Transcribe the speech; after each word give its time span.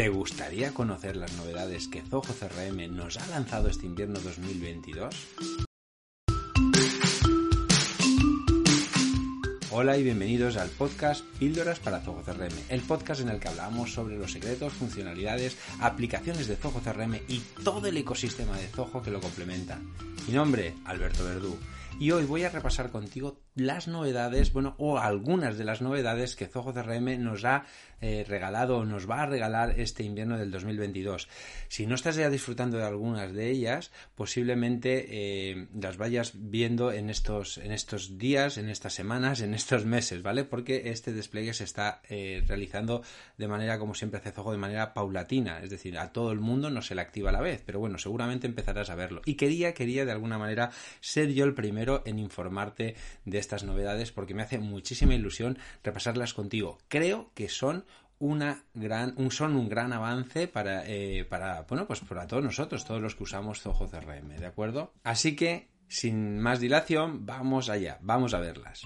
¿Te 0.00 0.08
gustaría 0.08 0.72
conocer 0.72 1.14
las 1.14 1.36
novedades 1.36 1.86
que 1.86 2.00
Zoho 2.00 2.22
CRM 2.22 2.96
nos 2.96 3.18
ha 3.18 3.26
lanzado 3.26 3.68
este 3.68 3.84
invierno 3.84 4.18
2022? 4.18 5.14
Hola 9.70 9.98
y 9.98 10.02
bienvenidos 10.02 10.56
al 10.56 10.70
podcast 10.70 11.22
Píldoras 11.38 11.80
para 11.80 12.00
Zoho 12.00 12.22
CRM, 12.22 12.54
el 12.70 12.80
podcast 12.80 13.20
en 13.20 13.28
el 13.28 13.40
que 13.40 13.48
hablamos 13.48 13.92
sobre 13.92 14.16
los 14.16 14.32
secretos, 14.32 14.72
funcionalidades, 14.72 15.58
aplicaciones 15.80 16.48
de 16.48 16.56
Zoho 16.56 16.80
CRM 16.80 17.16
y 17.28 17.40
todo 17.62 17.86
el 17.86 17.98
ecosistema 17.98 18.56
de 18.56 18.68
Zoho 18.68 19.02
que 19.02 19.10
lo 19.10 19.20
complementa. 19.20 19.80
Mi 20.26 20.32
nombre, 20.32 20.76
Alberto 20.86 21.24
Verdú, 21.24 21.58
y 22.00 22.12
hoy 22.12 22.24
voy 22.24 22.44
a 22.44 22.48
repasar 22.48 22.90
contigo 22.90 23.42
las 23.54 23.86
novedades, 23.86 24.54
bueno, 24.54 24.74
o 24.78 24.98
algunas 24.98 25.58
de 25.58 25.64
las 25.64 25.82
novedades 25.82 26.34
que 26.34 26.46
Zoho 26.46 26.72
CRM 26.72 27.22
nos 27.22 27.44
ha 27.44 27.64
eh, 28.00 28.24
regalado 28.26 28.78
o 28.78 28.84
nos 28.84 29.08
va 29.08 29.22
a 29.22 29.26
regalar 29.26 29.78
este 29.78 30.02
invierno 30.02 30.38
del 30.38 30.50
2022. 30.50 31.28
Si 31.68 31.86
no 31.86 31.94
estás 31.94 32.16
ya 32.16 32.30
disfrutando 32.30 32.78
de 32.78 32.84
algunas 32.84 33.32
de 33.32 33.50
ellas, 33.50 33.90
posiblemente 34.14 35.06
eh, 35.10 35.68
las 35.78 35.96
vayas 35.96 36.32
viendo 36.34 36.92
en 36.92 37.10
estos, 37.10 37.58
en 37.58 37.72
estos 37.72 38.18
días, 38.18 38.58
en 38.58 38.68
estas 38.68 38.94
semanas, 38.94 39.40
en 39.40 39.54
estos 39.54 39.84
meses, 39.84 40.22
¿vale? 40.22 40.44
Porque 40.44 40.90
este 40.90 41.12
despliegue 41.12 41.52
se 41.52 41.64
está 41.64 42.00
eh, 42.08 42.42
realizando 42.46 43.02
de 43.36 43.48
manera, 43.48 43.78
como 43.78 43.94
siempre 43.94 44.20
hace 44.20 44.32
Zoho, 44.32 44.52
de 44.52 44.58
manera 44.58 44.94
paulatina, 44.94 45.60
es 45.60 45.70
decir, 45.70 45.98
a 45.98 46.12
todo 46.12 46.32
el 46.32 46.40
mundo 46.40 46.70
no 46.70 46.82
se 46.82 46.94
le 46.94 47.02
activa 47.02 47.30
a 47.30 47.32
la 47.32 47.40
vez, 47.40 47.62
pero 47.64 47.80
bueno, 47.80 47.98
seguramente 47.98 48.46
empezarás 48.46 48.90
a 48.90 48.94
verlo. 48.94 49.22
Y 49.24 49.34
quería, 49.34 49.74
quería 49.74 50.04
de 50.04 50.12
alguna 50.12 50.38
manera 50.38 50.70
ser 51.00 51.32
yo 51.32 51.44
el 51.44 51.54
primero 51.54 52.02
en 52.06 52.18
informarte 52.18 52.94
de 53.24 53.38
estas 53.38 53.64
novedades 53.64 54.12
porque 54.12 54.34
me 54.34 54.42
hace 54.42 54.58
muchísima 54.58 55.14
ilusión 55.14 55.58
repasarlas 55.82 56.34
contigo. 56.34 56.78
Creo 56.88 57.30
que 57.34 57.48
son 57.48 57.84
una 58.20 58.64
gran, 58.74 59.14
un, 59.16 59.32
son 59.32 59.56
un 59.56 59.68
gran 59.68 59.92
avance 59.92 60.46
para, 60.46 60.86
eh, 60.86 61.24
para, 61.24 61.62
bueno, 61.62 61.86
pues 61.86 62.00
para 62.00 62.26
todos 62.26 62.44
nosotros, 62.44 62.84
todos 62.84 63.02
los 63.02 63.16
que 63.16 63.24
usamos 63.24 63.60
Zoho 63.60 63.90
CRM, 63.90 64.36
¿de 64.38 64.46
acuerdo? 64.46 64.92
Así 65.02 65.34
que, 65.34 65.68
sin 65.88 66.38
más 66.38 66.60
dilación, 66.60 67.26
vamos 67.26 67.68
allá, 67.68 67.98
vamos 68.02 68.34
a 68.34 68.38
verlas. 68.38 68.82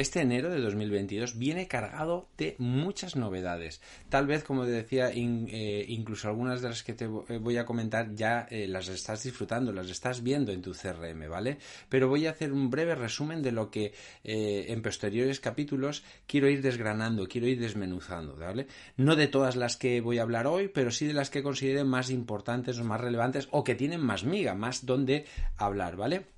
Este 0.00 0.20
enero 0.20 0.48
de 0.48 0.60
2022 0.60 1.38
viene 1.38 1.66
cargado 1.66 2.28
de 2.38 2.54
muchas 2.58 3.16
novedades. 3.16 3.80
Tal 4.08 4.28
vez, 4.28 4.44
como 4.44 4.64
te 4.64 4.70
decía, 4.70 5.10
eh, 5.10 5.84
incluso 5.88 6.28
algunas 6.28 6.62
de 6.62 6.68
las 6.68 6.84
que 6.84 6.92
te 6.92 7.06
eh, 7.06 7.38
voy 7.38 7.56
a 7.56 7.66
comentar 7.66 8.14
ya 8.14 8.46
eh, 8.48 8.68
las 8.68 8.88
estás 8.88 9.24
disfrutando, 9.24 9.72
las 9.72 9.90
estás 9.90 10.22
viendo 10.22 10.52
en 10.52 10.62
tu 10.62 10.72
CRM, 10.72 11.28
¿vale? 11.28 11.58
Pero 11.88 12.08
voy 12.08 12.26
a 12.26 12.30
hacer 12.30 12.52
un 12.52 12.70
breve 12.70 12.94
resumen 12.94 13.42
de 13.42 13.50
lo 13.50 13.70
que 13.70 13.92
en 14.22 14.82
posteriores 14.82 15.40
capítulos 15.40 16.04
quiero 16.26 16.48
ir 16.48 16.62
desgranando, 16.62 17.26
quiero 17.26 17.48
ir 17.48 17.58
desmenuzando, 17.58 18.36
¿vale? 18.36 18.68
No 18.96 19.16
de 19.16 19.26
todas 19.26 19.56
las 19.56 19.76
que 19.76 20.00
voy 20.00 20.18
a 20.18 20.22
hablar 20.22 20.46
hoy, 20.46 20.68
pero 20.68 20.92
sí 20.92 21.06
de 21.06 21.12
las 21.12 21.30
que 21.30 21.42
considere 21.42 21.82
más 21.82 22.10
importantes 22.10 22.78
o 22.78 22.84
más 22.84 23.00
relevantes 23.00 23.48
o 23.50 23.64
que 23.64 23.74
tienen 23.74 24.00
más 24.00 24.22
miga, 24.22 24.54
más 24.54 24.86
donde 24.86 25.24
hablar, 25.56 25.96
¿vale? 25.96 26.37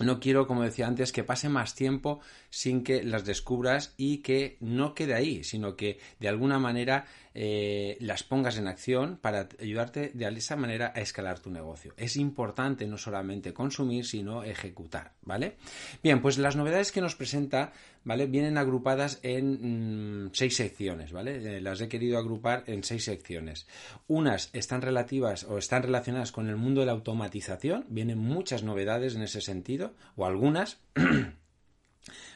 No 0.00 0.20
quiero, 0.20 0.46
como 0.46 0.62
decía 0.62 0.86
antes, 0.86 1.12
que 1.12 1.24
pase 1.24 1.48
más 1.48 1.74
tiempo 1.74 2.20
sin 2.50 2.82
que 2.82 3.02
las 3.02 3.24
descubras 3.24 3.94
y 3.96 4.18
que 4.18 4.56
no 4.60 4.94
quede 4.94 5.14
ahí, 5.14 5.44
sino 5.44 5.76
que 5.76 5.98
de 6.20 6.28
alguna 6.28 6.58
manera 6.58 7.06
eh, 7.34 7.96
las 8.00 8.22
pongas 8.22 8.58
en 8.58 8.68
acción 8.68 9.18
para 9.20 9.48
ayudarte 9.60 10.10
de 10.14 10.28
esa 10.28 10.56
manera 10.56 10.92
a 10.94 11.00
escalar 11.00 11.40
tu 11.40 11.50
negocio. 11.50 11.92
Es 11.96 12.16
importante 12.16 12.86
no 12.86 12.96
solamente 12.96 13.52
consumir, 13.52 14.06
sino 14.06 14.44
ejecutar, 14.44 15.12
¿vale? 15.22 15.56
Bien, 16.02 16.20
pues 16.22 16.38
las 16.38 16.56
novedades 16.56 16.92
que 16.92 17.00
nos 17.00 17.16
presenta, 17.16 17.72
¿vale? 18.04 18.26
Vienen 18.26 18.58
agrupadas 18.58 19.18
en 19.22 20.26
mm, 20.26 20.30
seis 20.32 20.56
secciones, 20.56 21.12
¿vale? 21.12 21.56
Eh, 21.56 21.60
las 21.60 21.80
he 21.80 21.88
querido 21.88 22.18
agrupar 22.18 22.64
en 22.66 22.84
seis 22.84 23.04
secciones. 23.04 23.66
Unas 24.06 24.50
están 24.52 24.82
relativas 24.82 25.44
o 25.44 25.58
están 25.58 25.82
relacionadas 25.82 26.32
con 26.32 26.48
el 26.48 26.56
mundo 26.56 26.80
de 26.80 26.86
la 26.86 26.92
automatización, 26.92 27.86
vienen 27.88 28.18
muchas 28.18 28.62
novedades 28.62 29.14
en 29.14 29.22
ese 29.22 29.40
sentido, 29.40 29.94
o 30.16 30.26
algunas. 30.26 30.78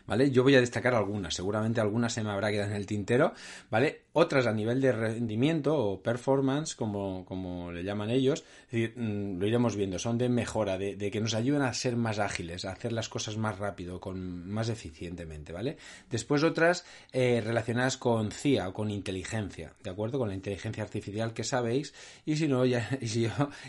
¿vale? 0.08 0.30
Yo 0.32 0.42
voy 0.42 0.56
a 0.56 0.60
destacar 0.60 0.94
algunas, 0.94 1.34
seguramente 1.34 1.80
algunas 1.80 2.12
se 2.12 2.24
me 2.24 2.30
habrá 2.30 2.50
quedado 2.50 2.70
en 2.70 2.76
el 2.76 2.86
tintero, 2.86 3.34
¿vale? 3.70 4.06
Otras 4.14 4.46
a 4.46 4.52
nivel 4.52 4.80
de 4.80 4.90
rendimiento 4.90 5.76
o 5.76 6.02
performance, 6.02 6.74
como, 6.74 7.24
como 7.26 7.70
le 7.70 7.84
llaman 7.84 8.10
ellos, 8.10 8.44
mm, 8.72 9.38
lo 9.38 9.46
iremos 9.46 9.76
viendo, 9.76 9.98
son 9.98 10.18
de 10.18 10.28
mejora, 10.28 10.78
de, 10.78 10.96
que 11.12 11.20
nos 11.20 11.34
ayuden 11.34 11.62
a 11.62 11.72
ser 11.74 11.94
más 11.96 12.18
ágiles, 12.18 12.64
a 12.64 12.72
hacer 12.72 12.92
las 12.92 13.08
cosas 13.08 13.36
más 13.36 13.58
rápido, 13.58 14.00
con, 14.00 14.48
más 14.48 14.70
eficientemente, 14.70 15.52
¿vale? 15.52 15.76
Después 16.10 16.42
otras 16.42 16.84
eh, 17.12 17.42
relacionadas 17.44 17.98
con 17.98 18.32
CIA 18.32 18.68
o 18.68 18.72
con 18.72 18.90
inteligencia, 18.90 19.74
¿de 19.84 19.90
acuerdo? 19.90 20.18
Con 20.18 20.28
la 20.28 20.34
inteligencia 20.34 20.82
artificial 20.82 21.34
que 21.34 21.44
sabéis, 21.44 21.92
y 22.24 22.36
si 22.36 22.48
no, 22.48 22.64
ya, 22.64 22.88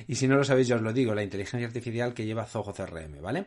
y 0.07 0.15
si 0.15 0.27
no 0.27 0.37
lo 0.37 0.43
sabéis, 0.45 0.69
ya 0.69 0.77
os 0.77 0.81
lo 0.81 0.93
digo, 0.93 1.13
la 1.13 1.23
inteligencia 1.23 1.67
artificial 1.67 2.13
que 2.13 2.25
lleva 2.25 2.45
Zoho 2.45 2.73
CRM, 2.73 3.21
¿vale? 3.21 3.45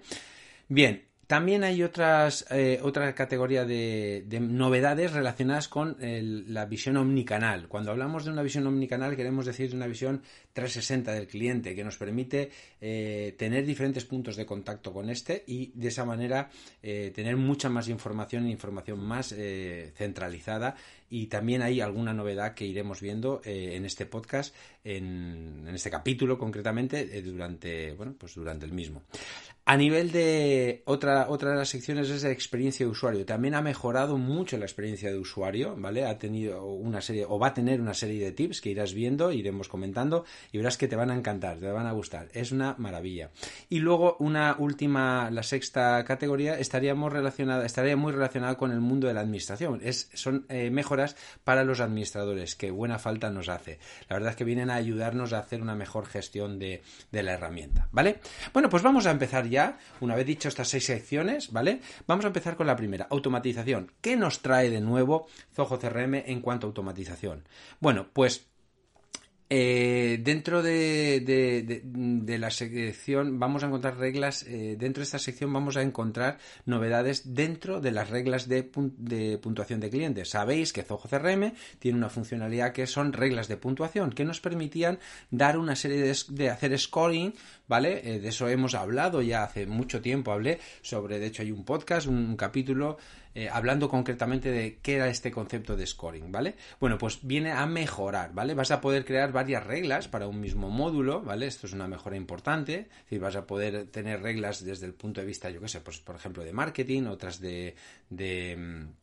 Bien, 0.69 1.03
también 1.32 1.65
hay 1.65 1.82
otras, 1.82 2.44
eh, 2.50 2.78
otra 2.82 3.15
categoría 3.15 3.65
de, 3.65 4.22
novedades 4.38 5.15
relacionadas 5.15 5.66
con 5.66 5.97
la 5.98 6.66
visión 6.66 6.98
omnicanal. 6.98 7.69
Cuando 7.69 7.91
hablamos 7.91 8.26
de 8.26 8.32
una 8.32 8.43
visión 8.43 8.66
omnicanal 8.66 9.16
queremos 9.16 9.47
decir 9.47 9.71
de 9.71 9.76
una 9.76 9.87
visión 9.87 10.21
360 10.53 11.10
del 11.15 11.26
cliente 11.26 11.75
que 11.75 11.84
nos 11.84 11.97
permite 11.97 12.50
eh, 12.82 13.34
tener 13.38 13.65
diferentes 13.65 14.04
puntos 14.04 14.37
de 14.37 14.44
contacto 14.44 14.92
con 14.92 15.09
este 15.09 15.42
y 15.47 15.72
de 15.75 15.88
esa 15.88 16.04
manera 16.04 16.50
eh, 16.82 17.10
tener 17.15 17.38
mucha 17.38 17.71
más 17.71 17.88
información 17.88 18.44
e 18.44 18.50
información 18.50 19.03
más 19.03 19.34
centralizada 19.94 20.76
y 21.12 21.26
también 21.26 21.60
hay 21.60 21.82
alguna 21.82 22.14
novedad 22.14 22.54
que 22.54 22.64
iremos 22.64 23.02
viendo 23.02 23.42
en 23.44 23.84
este 23.84 24.06
podcast, 24.06 24.54
en, 24.82 25.68
este 25.74 25.90
capítulo 25.90 26.38
concretamente, 26.38 27.20
durante, 27.20 27.92
bueno, 27.92 28.14
pues 28.18 28.34
durante 28.34 28.64
el 28.64 28.72
mismo. 28.72 29.02
A 29.64 29.76
nivel 29.76 30.10
de 30.10 30.82
otra, 30.86 31.28
otra 31.28 31.50
de 31.50 31.56
las 31.56 31.68
secciones 31.68 32.08
es 32.08 32.22
de 32.22 32.32
experiencia 32.32 32.84
de 32.84 32.90
usuario. 32.90 33.26
También 33.26 33.54
ha 33.54 33.60
mejorado 33.60 34.16
mucho 34.16 34.56
la 34.56 34.64
experiencia 34.64 35.10
de 35.10 35.18
usuario, 35.18 35.76
¿vale? 35.76 36.04
Ha 36.04 36.18
tenido 36.18 36.64
una 36.64 37.00
serie, 37.02 37.26
o 37.28 37.38
va 37.38 37.48
a 37.48 37.54
tener 37.54 37.80
una 37.80 37.94
serie 37.94 38.24
de 38.24 38.32
tips 38.32 38.62
que 38.62 38.70
irás 38.70 38.94
viendo, 38.94 39.30
iremos 39.32 39.68
comentando, 39.68 40.24
y 40.50 40.58
verás 40.58 40.78
que 40.78 40.88
te 40.88 40.96
van 40.96 41.10
a 41.10 41.14
encantar, 41.14 41.58
te 41.58 41.70
van 41.70 41.86
a 41.86 41.92
gustar. 41.92 42.28
Es 42.32 42.52
una 42.52 42.74
maravilla. 42.78 43.30
Y 43.68 43.80
luego, 43.80 44.16
una 44.18 44.56
última, 44.58 45.30
la 45.30 45.42
sexta 45.42 46.02
categoría, 46.04 46.58
estaríamos 46.58 47.12
relacionada, 47.12 47.66
estaría 47.66 47.96
muy 47.96 48.12
relacionada 48.12 48.56
con 48.56 48.72
el 48.72 48.80
mundo 48.80 49.06
de 49.06 49.14
la 49.14 49.20
administración. 49.20 49.80
Es, 49.84 50.10
son 50.14 50.46
eh, 50.48 50.70
mejoras 50.70 51.01
para 51.44 51.64
los 51.64 51.80
administradores, 51.80 52.54
que 52.54 52.70
buena 52.70 52.98
falta 52.98 53.30
nos 53.30 53.48
hace. 53.48 53.78
La 54.08 54.16
verdad 54.16 54.30
es 54.30 54.36
que 54.36 54.44
vienen 54.44 54.70
a 54.70 54.74
ayudarnos 54.74 55.32
a 55.32 55.38
hacer 55.38 55.62
una 55.62 55.74
mejor 55.74 56.06
gestión 56.06 56.59
de, 56.59 56.82
la 57.10 57.32
herramienta, 57.32 57.88
¿vale? 57.92 58.21
Bueno, 58.53 58.68
pues 58.68 58.82
vamos 58.82 59.06
a 59.06 59.10
empezar 59.10 59.48
ya, 59.48 59.78
una 60.00 60.16
vez 60.16 60.27
dicho 60.27 60.48
estas 60.48 60.68
seis 60.68 60.84
secciones, 60.86 61.53
¿vale? 61.53 61.80
Vamos 62.06 62.24
a 62.24 62.28
empezar 62.28 62.56
con 62.56 62.66
la 62.66 62.77
primera, 62.77 63.06
automatización. 63.10 63.92
¿Qué 64.00 64.16
nos 64.16 64.41
trae 64.41 64.71
de 64.71 64.80
nuevo 64.80 65.28
Zoho 65.54 65.78
CRM 65.78 66.15
en 66.27 66.41
cuanto 66.41 66.66
a 66.66 66.68
automatización? 66.68 67.44
Bueno, 67.80 68.09
pues 68.12 68.47
eh, 69.54 70.19
dentro 70.22 70.63
de, 70.63 71.83
la 72.39 72.51
sección 72.51 73.39
vamos 73.39 73.63
a 73.63 73.66
encontrar 73.66 73.99
reglas, 73.99 74.45
eh, 74.45 74.77
dentro 74.78 75.03
de 75.03 75.04
esta 75.04 75.19
sección 75.19 75.53
vamos 75.53 75.77
a 75.77 75.83
encontrar 75.83 76.39
novedades 76.65 77.34
dentro 77.34 77.78
de 77.83 77.91
las 77.91 78.09
reglas 78.09 78.49
de, 78.49 78.63
puntuación 78.63 79.81
de 79.81 79.91
clientes. 79.91 80.31
Sabéis 80.31 80.72
que 80.72 80.83
Zoho 80.83 81.07
CRM 81.07 81.53
tiene 81.78 81.99
una 81.99 82.09
funcionalidad 82.09 82.72
que 82.72 82.87
son 82.87 83.13
reglas 83.13 83.47
de 83.47 83.59
puntuación 83.59 84.13
que 84.13 84.25
nos 84.25 84.41
permitían 84.41 84.99
dar 85.31 85.59
una 85.59 85.77
serie 85.77 86.15
de, 86.31 86.49
hacer 86.49 86.78
scoring, 86.78 87.34
¿vale? 87.72 88.03
Eh, 88.04 88.21
de 88.21 88.28
eso 88.28 88.51
hemos 88.51 88.74
hablado 88.74 89.22
ya 89.22 89.45
hace 89.45 89.65
mucho 89.65 90.03
tiempo, 90.03 90.30
hablé 90.30 90.59
sobre, 90.83 91.19
de 91.19 91.28
hecho 91.28 91.41
hay 91.41 91.51
un 91.51 91.65
podcast, 91.65 92.07
un 92.07 92.36
capítulo 92.36 92.98
eh, 93.34 93.48
hablando 93.51 93.89
concretamente 93.89 94.51
de 94.51 94.77
qué 94.83 94.97
era 94.97 95.09
este 95.09 95.30
concepto 95.30 95.74
de 95.74 95.86
scoring, 95.86 96.30
¿vale? 96.30 96.54
Bueno, 96.78 96.98
pues 96.98 97.21
viene 97.22 97.51
a 97.51 97.65
mejorar, 97.65 98.34
¿vale? 98.34 98.53
Vas 98.53 98.72
a 98.72 98.83
poder 98.83 99.07
crear 99.07 99.33
varias 99.33 99.66
reglas 99.66 100.07
para 100.07 100.27
un 100.27 100.39
mismo 100.39 100.69
módulo, 100.69 101.22
¿vale? 101.22 101.47
Esto 101.47 101.66
es 101.66 101.72
una 101.72 101.89
mejora 101.89 102.15
importante, 102.15 102.74
es 102.74 103.04
decir, 103.04 103.21
vas 103.21 103.36
a 103.36 103.47
poder 103.47 103.86
tener 103.86 104.21
reglas 104.21 104.63
desde 104.63 104.84
el 104.84 104.92
punto 104.92 105.22
de 105.22 105.27
vista, 105.27 105.48
yo 105.48 105.63
qué 105.63 105.68
sé, 105.68 105.80
pues 105.80 105.98
por 105.98 106.16
ejemplo 106.16 106.45
de 106.45 106.53
marketing, 106.53 107.04
otras 107.04 107.41
de, 107.41 107.75
de 108.10 108.54
mm, 108.54 108.84
de 108.84 109.02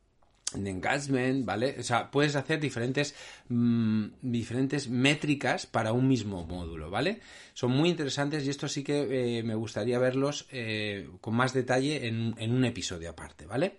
engagement, 0.53 1.45
¿vale? 1.45 1.75
O 1.79 1.83
sea, 1.83 2.09
puedes 2.11 2.35
hacer 2.35 2.59
diferentes, 2.59 3.15
mm, 3.49 4.05
diferentes 4.21 4.89
métricas 4.89 5.65
para 5.65 5.93
un 5.93 6.07
mismo 6.07 6.45
módulo, 6.45 6.89
¿vale? 6.89 7.19
Son 7.53 7.71
muy 7.71 7.89
interesantes 7.89 8.45
y 8.45 8.49
esto 8.49 8.67
sí 8.67 8.83
que 8.83 9.39
eh, 9.39 9.43
me 9.43 9.55
gustaría 9.55 9.99
verlos 9.99 10.47
eh, 10.51 11.09
con 11.21 11.35
más 11.35 11.53
detalle 11.53 12.07
en, 12.07 12.35
en, 12.37 12.53
un 12.53 12.65
episodio 12.65 13.09
aparte, 13.09 13.45
¿vale? 13.45 13.77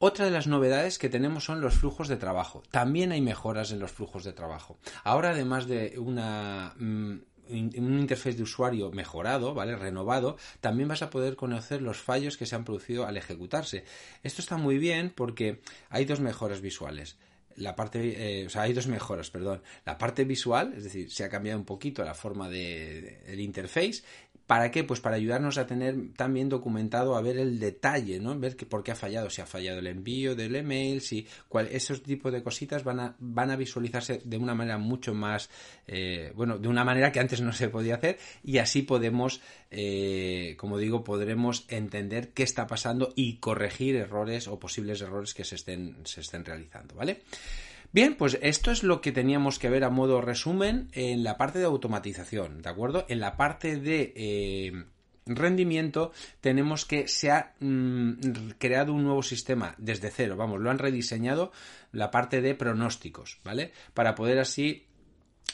Otra 0.00 0.24
de 0.24 0.30
las 0.30 0.46
novedades 0.46 0.96
que 0.96 1.08
tenemos 1.08 1.44
son 1.44 1.60
los 1.60 1.74
flujos 1.74 2.06
de 2.06 2.16
trabajo. 2.16 2.62
También 2.70 3.10
hay 3.10 3.20
mejoras 3.20 3.72
en 3.72 3.80
los 3.80 3.90
flujos 3.90 4.22
de 4.22 4.32
trabajo. 4.32 4.78
Ahora, 5.02 5.30
además 5.30 5.66
de 5.66 5.98
una 5.98 6.74
mm, 6.78 7.16
un 7.50 7.98
interfaz 8.00 8.36
de 8.36 8.42
usuario 8.42 8.90
mejorado, 8.90 9.54
¿vale? 9.54 9.76
Renovado, 9.76 10.36
también 10.60 10.88
vas 10.88 11.02
a 11.02 11.10
poder 11.10 11.36
conocer 11.36 11.82
los 11.82 11.98
fallos 11.98 12.36
que 12.36 12.46
se 12.46 12.54
han 12.56 12.64
producido 12.64 13.06
al 13.06 13.16
ejecutarse. 13.16 13.84
Esto 14.22 14.42
está 14.42 14.56
muy 14.56 14.78
bien 14.78 15.12
porque 15.14 15.60
hay 15.90 16.04
dos 16.04 16.20
mejoras 16.20 16.60
visuales. 16.60 17.16
La 17.56 17.74
parte, 17.74 18.42
eh, 18.42 18.46
o 18.46 18.50
sea, 18.50 18.62
hay 18.62 18.72
dos 18.72 18.86
mejoras, 18.86 19.30
perdón. 19.30 19.62
La 19.84 19.98
parte 19.98 20.24
visual, 20.24 20.74
es 20.76 20.84
decir, 20.84 21.10
se 21.10 21.24
ha 21.24 21.28
cambiado 21.28 21.58
un 21.58 21.64
poquito 21.64 22.04
la 22.04 22.14
forma 22.14 22.48
del 22.48 23.18
de, 23.26 23.42
interface 23.42 24.04
¿Para 24.48 24.70
qué? 24.70 24.82
Pues 24.82 24.98
para 25.00 25.16
ayudarnos 25.16 25.58
a 25.58 25.66
tener 25.66 26.14
también 26.16 26.48
documentado, 26.48 27.16
a 27.16 27.20
ver 27.20 27.36
el 27.36 27.60
detalle, 27.60 28.18
¿no? 28.18 28.38
Ver 28.40 28.56
que, 28.56 28.64
por 28.64 28.82
qué 28.82 28.92
ha 28.92 28.94
fallado, 28.94 29.28
si 29.28 29.42
ha 29.42 29.46
fallado 29.46 29.80
el 29.80 29.86
envío 29.86 30.34
del 30.34 30.56
email, 30.56 31.02
si 31.02 31.26
cuál, 31.50 31.68
esos 31.70 32.02
tipos 32.02 32.32
de 32.32 32.42
cositas 32.42 32.82
van 32.82 32.98
a, 32.98 33.14
van 33.18 33.50
a 33.50 33.56
visualizarse 33.56 34.22
de 34.24 34.38
una 34.38 34.54
manera 34.54 34.78
mucho 34.78 35.12
más, 35.12 35.50
eh, 35.86 36.32
bueno, 36.34 36.56
de 36.56 36.66
una 36.66 36.82
manera 36.82 37.12
que 37.12 37.20
antes 37.20 37.42
no 37.42 37.52
se 37.52 37.68
podía 37.68 37.96
hacer 37.96 38.18
y 38.42 38.56
así 38.56 38.80
podemos, 38.80 39.42
eh, 39.70 40.54
como 40.56 40.78
digo, 40.78 41.04
podremos 41.04 41.66
entender 41.68 42.30
qué 42.30 42.42
está 42.42 42.66
pasando 42.66 43.12
y 43.16 43.36
corregir 43.40 43.96
errores 43.96 44.48
o 44.48 44.58
posibles 44.58 45.02
errores 45.02 45.34
que 45.34 45.44
se 45.44 45.56
estén, 45.56 45.98
se 46.04 46.22
estén 46.22 46.46
realizando, 46.46 46.94
¿vale? 46.94 47.20
Bien, 47.90 48.16
pues 48.16 48.38
esto 48.42 48.70
es 48.70 48.82
lo 48.82 49.00
que 49.00 49.12
teníamos 49.12 49.58
que 49.58 49.70
ver 49.70 49.82
a 49.82 49.90
modo 49.90 50.20
resumen 50.20 50.88
en 50.92 51.24
la 51.24 51.38
parte 51.38 51.58
de 51.58 51.64
automatización, 51.64 52.60
¿de 52.60 52.68
acuerdo? 52.68 53.06
En 53.08 53.18
la 53.18 53.36
parte 53.38 53.78
de 53.78 54.12
eh, 54.14 54.84
rendimiento 55.24 56.12
tenemos 56.42 56.84
que 56.84 57.08
se 57.08 57.30
ha 57.30 57.54
mm, 57.60 58.50
creado 58.58 58.92
un 58.92 59.04
nuevo 59.04 59.22
sistema 59.22 59.74
desde 59.78 60.10
cero, 60.10 60.36
vamos, 60.36 60.60
lo 60.60 60.70
han 60.70 60.78
rediseñado 60.78 61.50
la 61.92 62.10
parte 62.10 62.42
de 62.42 62.54
pronósticos, 62.54 63.40
¿vale? 63.42 63.72
Para 63.94 64.14
poder 64.14 64.38
así 64.38 64.87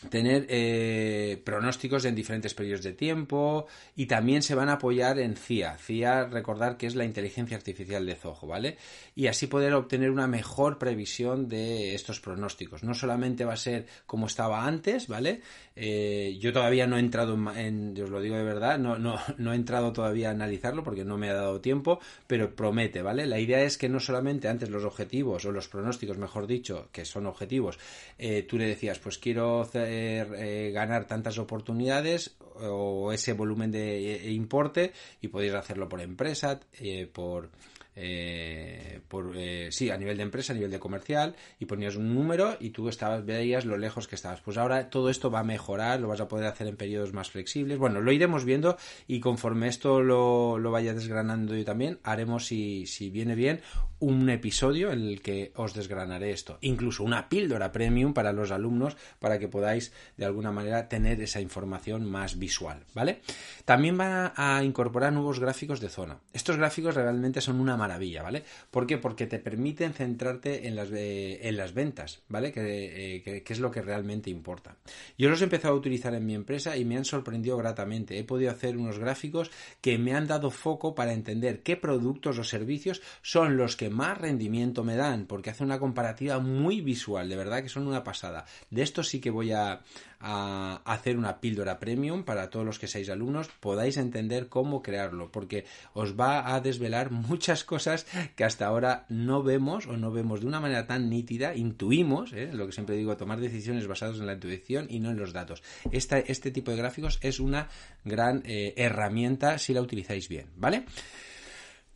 tener 0.08 0.46
eh, 0.49 1.41
pronósticos 1.44 2.05
en 2.05 2.14
diferentes 2.14 2.55
periodos 2.55 2.85
de 2.85 2.93
tiempo 2.93 3.67
y 3.96 4.06
también 4.06 4.43
se 4.43 4.55
van 4.55 4.69
a 4.69 4.75
apoyar 4.75 5.19
en 5.19 5.37
CIA. 5.37 5.79
CIA, 5.79 6.26
recordar 6.26 6.76
que 6.76 6.87
es 6.87 6.94
la 6.94 7.05
inteligencia 7.05 7.56
artificial 7.56 8.05
de 8.05 8.14
Zoho, 8.14 8.46
¿vale? 8.46 8.76
Y 9.14 9.26
así 9.26 9.46
poder 9.46 9.75
obtener 9.75 10.11
una 10.11 10.26
mejor 10.26 10.79
previsión 10.79 11.49
de 11.49 11.94
estos 11.94 12.20
pronósticos. 12.20 12.85
No 12.85 12.94
solamente 12.94 13.44
va 13.44 13.55
a 13.55 13.58
ser 13.58 13.87
como 14.06 14.26
estaba 14.26 14.67
antes, 14.67 15.08
¿vale? 15.08 15.41
Eh, 15.76 16.37
yo 16.41 16.52
todavía 16.52 16.87
no 16.87 16.96
he 16.96 17.00
entrado 17.00 17.37
en, 17.56 17.96
yo 17.96 18.05
os 18.05 18.11
lo 18.11 18.20
digo 18.20 18.37
de 18.37 18.44
verdad, 18.44 18.79
no, 18.79 18.99
no, 18.99 19.19
no 19.38 19.52
he 19.52 19.56
entrado 19.56 19.93
todavía 19.93 20.29
a 20.29 20.32
analizarlo 20.32 20.85
porque 20.85 21.05
no 21.05 21.19
me 21.19 21.31
ha 21.31 21.35
dado 21.35 21.61
tiempo, 21.61 22.00
pero 22.26 22.55
promete, 22.55 23.02
¿vale? 23.02 23.26
La 23.26 23.38
idea 23.38 23.62
es 23.62 23.79
que 23.79 23.88
no 23.88 24.00
solamente 24.00 24.49
antes 24.49 24.70
los 24.70 24.85
objetivos 24.85 25.44
o 25.44 25.52
los 25.52 25.69
pronósticos, 25.69 26.19
mejor 26.19 26.46
dicho, 26.46 26.88
que 26.93 27.05
son 27.05 27.26
objetivos, 27.26 27.79
eh, 28.19 28.43
tú 28.43 28.58
le 28.58 28.67
decías, 28.67 28.99
pues 28.99 29.19
quiero 29.19 29.62
hacer 29.62 29.83
eh, 29.86 30.70
ganar 30.72 31.06
tantas 31.06 31.38
oportunidades 31.38 32.36
o 32.60 33.12
ese 33.12 33.32
volumen 33.32 33.70
de 33.70 34.14
eh, 34.14 34.32
importe 34.32 34.92
y 35.20 35.28
podéis 35.28 35.54
hacerlo 35.54 35.88
por 35.88 36.00
empresa, 36.00 36.60
eh, 36.78 37.06
por 37.12 37.50
eh, 37.96 39.00
eh, 39.37 39.69
sí, 39.70 39.91
a 39.91 39.96
nivel 39.96 40.17
de 40.17 40.23
empresa, 40.23 40.52
a 40.52 40.56
nivel 40.56 40.70
de 40.70 40.79
comercial, 40.79 41.37
y 41.58 41.67
ponías 41.67 41.96
un 41.96 42.14
número 42.14 42.56
y 42.61 42.70
tú 42.70 42.88
estabas, 42.88 43.25
veías 43.25 43.64
lo 43.64 43.76
lejos 43.76 44.08
que 44.08 44.14
estabas. 44.14 44.41
Pues 44.41 44.56
ahora 44.56 44.91
todo 44.91 45.11
esto 45.11 45.31
va 45.31 45.41
a 45.41 45.44
mejorar, 45.44 46.00
lo 46.00 46.08
vas 46.08 46.20
a 46.20 46.29
poder 46.29 46.46
hacer 46.46 46.67
en 46.67 46.76
periodos 46.76 47.12
más 47.12 47.31
flexibles. 47.31 47.79
Bueno, 47.79 48.00
lo 48.00 48.12
iremos 48.12 48.44
viendo 48.44 48.76
y 49.06 49.20
conforme 49.20 49.69
esto 49.69 50.02
lo, 50.02 50.58
lo 50.58 50.70
vaya 50.70 50.94
desgranando 50.94 51.55
yo 51.55 51.64
también, 51.64 51.99
haremos, 52.02 52.46
si, 52.46 52.87
si 52.87 53.11
viene 53.11 53.35
bien, 53.35 53.61
un 54.00 54.29
episodio 54.29 54.93
en 54.93 55.00
el 55.00 55.23
que 55.23 55.52
os 55.56 55.73
desgranaré 55.73 56.32
esto. 56.32 56.58
Incluso 56.61 57.05
una 57.05 57.29
píldora 57.29 57.73
premium 57.73 58.12
para 58.12 58.32
los 58.32 58.50
alumnos 58.50 58.96
para 59.19 59.38
que 59.38 59.49
podáis 59.49 59.93
de 60.17 60.25
alguna 60.25 60.52
manera 60.52 60.88
tener 60.88 61.20
esa 61.23 61.41
información 61.41 62.05
más 62.05 62.38
visual, 62.38 62.85
¿vale? 62.94 63.20
También 63.64 63.96
van 63.96 64.32
a 64.37 64.62
incorporar 64.62 65.12
nuevos 65.12 65.41
gráficos 65.41 65.81
de 65.81 65.88
zona. 65.88 66.19
Estos 66.32 66.56
gráficos 66.56 66.94
realmente 66.94 67.41
son 67.41 67.61
una 67.61 67.76
maravilla, 67.84 68.22
¿vale? 68.22 68.44
¿Por 68.70 68.86
qué? 68.86 68.98
Porque 68.98 69.26
te 69.26 69.38
permiten 69.38 69.92
centrarte 69.92 70.66
en 70.66 70.75
las, 70.75 70.90
eh, 70.92 71.46
en 71.48 71.56
las 71.56 71.75
ventas, 71.75 72.22
¿vale? 72.28 72.52
Eh, 72.56 73.22
que, 73.22 73.42
que, 73.42 73.52
es 73.52 73.60
lo 73.60 73.70
que 73.70 73.82
realmente 73.82 74.31
importa. 74.31 74.76
Yo 75.19 75.28
los 75.28 75.40
he 75.40 75.44
empezado 75.44 75.75
a 75.75 75.76
utilizar 75.76 76.14
en 76.14 76.25
mi 76.25 76.34
empresa 76.34 76.76
y 76.76 76.84
me 76.84 76.96
han 76.96 77.04
sorprendido 77.04 77.56
gratamente. 77.58 78.19
He 78.19 78.25
podido 78.25 78.50
hacer 78.50 78.78
unos 78.78 78.98
gráficos 78.98 79.50
que 79.81 79.98
me 79.98 80.14
han 80.14 80.26
dado 80.26 80.50
foco 80.50 80.94
para 80.94 81.12
entender 81.12 81.62
qué 81.62 81.76
productos 81.76 82.38
o 82.38 82.44
servicios 82.44 83.02
son 83.22 83.56
los 83.56 83.76
que 83.76 83.90
más 83.90 84.16
rendimiento 84.19 84.82
me 84.82 84.96
dan, 84.96 85.26
porque 85.26 85.50
hace 85.50 85.64
una 85.64 85.78
comparativa 85.78 86.38
muy 86.38 86.81
visual, 86.81 87.28
de 87.28 87.36
verdad 87.36 87.62
que 87.62 87.69
son 87.69 87.86
una 87.86 88.04
pasada. 88.04 88.46
De 88.70 88.82
esto 88.82 89.02
sí 89.02 89.20
que 89.20 89.31
voy 89.31 89.52
a, 89.52 89.82
a 90.26 90.81
hacer 90.87 91.19
una 91.19 91.41
píldora 91.41 91.79
premium 91.79 92.25
para 92.25 92.49
todos 92.49 92.65
los 92.65 92.79
que 92.79 92.88
seáis 92.88 93.11
alumnos, 93.11 93.49
podáis 93.61 93.99
entender 93.99 94.49
cómo 94.49 94.82
crearlo, 94.82 95.31
porque 95.31 95.67
os 95.93 96.19
va 96.19 96.55
a 96.55 96.61
desvelar 96.61 97.11
muchas 97.11 97.62
cosas 97.62 98.06
que 98.35 98.44
hasta 98.44 98.67
ahora 98.67 99.05
no 99.11 99.43
vemos 99.43 99.87
o 99.87 99.99
no 99.99 100.11
vemos 100.11 100.41
de 100.41 100.47
una 100.47 100.61
manera 100.61 100.87
tan 100.87 101.11
nítida, 101.11 101.55
intuimos, 101.55 102.32
¿eh? 102.32 102.50
lo 102.53 102.67
que 102.67 102.73
siempre 102.73 102.97
digo, 102.97 103.19
tomar 103.19 103.38
decisiones 103.38 103.87
basadas 103.87 104.19
en 104.19 104.26
la 104.26 104.32
intuición 104.32 104.87
y 104.88 104.99
no 104.99 105.11
en 105.11 105.19
los 105.19 105.35
datos. 105.35 105.62
este 105.93 106.50
tipo 106.50 106.70
de 106.70 106.79
gráficos 106.79 107.19
es 107.20 107.38
una 107.38 107.69
gran 108.05 108.43
eh, 108.47 108.73
herramienta 108.79 109.59
si 109.59 109.75
la 109.75 109.82
utilizáis 109.82 110.29
bien, 110.29 110.47
¿vale? 110.56 110.87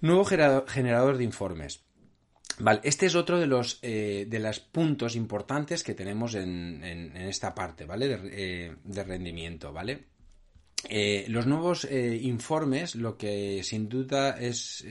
Nuevo 0.00 0.24
generador 0.24 1.16
de 1.16 1.24
informes. 1.24 1.87
Vale, 2.60 2.80
este 2.82 3.06
es 3.06 3.14
otro 3.14 3.38
de 3.38 3.46
los 3.46 3.78
eh, 3.82 4.26
de 4.28 4.38
los 4.40 4.58
puntos 4.58 5.14
importantes 5.14 5.84
que 5.84 5.94
tenemos 5.94 6.34
en, 6.34 6.82
en, 6.82 7.16
esta 7.16 7.54
parte, 7.54 7.84
¿vale? 7.84 8.08
De, 8.08 8.18
eh, 8.32 9.04
rendimiento, 9.04 9.72
¿vale? 9.72 10.06
Eh, 10.88 11.26
los 11.28 11.46
nuevos 11.46 11.88
informes, 11.90 12.94
lo 12.94 13.16
que 13.16 13.62
sin 13.64 13.88
duda 13.88 14.38
es 14.38 14.84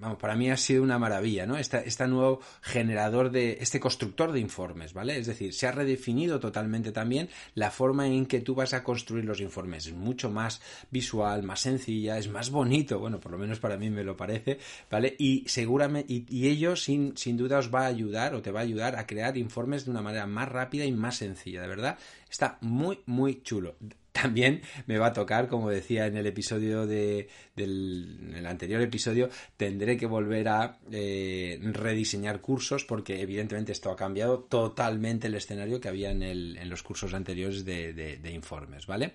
vamos, 0.00 0.18
para 0.18 0.36
mí 0.36 0.50
ha 0.50 0.56
sido 0.56 0.82
una 0.82 0.98
maravilla, 0.98 1.46
¿no? 1.46 1.56
Este, 1.56 1.86
este 1.86 2.06
nuevo 2.06 2.40
generador 2.60 3.30
de, 3.30 3.58
este 3.60 3.80
constructor 3.80 4.32
de 4.32 4.40
informes, 4.40 4.92
¿vale? 4.92 5.18
Es 5.18 5.26
decir, 5.26 5.52
se 5.52 5.66
ha 5.66 5.72
redefinido 5.72 6.40
totalmente 6.40 6.92
también 6.92 7.28
la 7.54 7.70
forma 7.70 8.06
en 8.06 8.26
que 8.26 8.40
tú 8.40 8.54
vas 8.54 8.74
a 8.74 8.82
construir 8.82 9.24
los 9.24 9.40
informes. 9.40 9.86
Es 9.86 9.92
mucho 9.94 10.30
más 10.30 10.60
visual, 10.90 11.42
más 11.42 11.60
sencilla, 11.60 12.18
es 12.18 12.28
más 12.28 12.50
bonito, 12.50 12.98
bueno, 12.98 13.20
por 13.20 13.32
lo 13.32 13.38
menos 13.38 13.58
para 13.58 13.76
mí 13.76 13.90
me 13.90 14.04
lo 14.04 14.16
parece, 14.16 14.58
¿vale? 14.90 15.14
Y 15.18 15.44
seguramente, 15.48 16.12
y, 16.12 16.46
ello 16.46 16.76
sin, 16.76 17.16
sin 17.16 17.36
duda 17.36 17.58
os 17.58 17.74
va 17.74 17.82
a 17.82 17.86
ayudar 17.86 18.34
o 18.34 18.42
te 18.42 18.50
va 18.50 18.60
a 18.60 18.62
ayudar 18.64 18.96
a 18.96 19.06
crear 19.06 19.36
informes 19.36 19.84
de 19.84 19.90
una 19.90 20.02
manera 20.02 20.26
más 20.26 20.48
rápida 20.48 20.84
y 20.84 20.92
más 20.92 21.16
sencilla, 21.16 21.62
de 21.62 21.68
verdad. 21.68 21.98
Está 22.30 22.58
muy, 22.60 23.00
muy 23.06 23.42
chulo 23.42 23.76
también 24.22 24.62
me 24.86 24.98
va 24.98 25.08
a 25.08 25.12
tocar, 25.12 25.48
como 25.48 25.70
decía 25.70 26.06
en 26.06 26.16
el 26.16 26.26
episodio 26.26 26.86
de, 26.86 27.28
del 27.54 28.44
anterior 28.46 28.80
episodio, 28.80 29.28
tendré 29.56 29.96
que 29.96 30.06
volver 30.06 30.48
a 30.48 30.78
eh, 30.90 31.58
rediseñar 31.62 32.40
cursos 32.40 32.84
porque 32.84 33.20
evidentemente 33.20 33.72
esto 33.72 33.90
ha 33.90 33.96
cambiado 33.96 34.40
totalmente 34.40 35.26
el 35.26 35.34
escenario 35.34 35.80
que 35.80 35.88
había 35.88 36.10
en, 36.10 36.22
el, 36.22 36.56
en 36.56 36.70
los 36.70 36.82
cursos 36.82 37.14
anteriores 37.14 37.64
de, 37.64 37.92
de, 37.92 38.16
de 38.16 38.30
informes, 38.30 38.86
¿vale? 38.86 39.14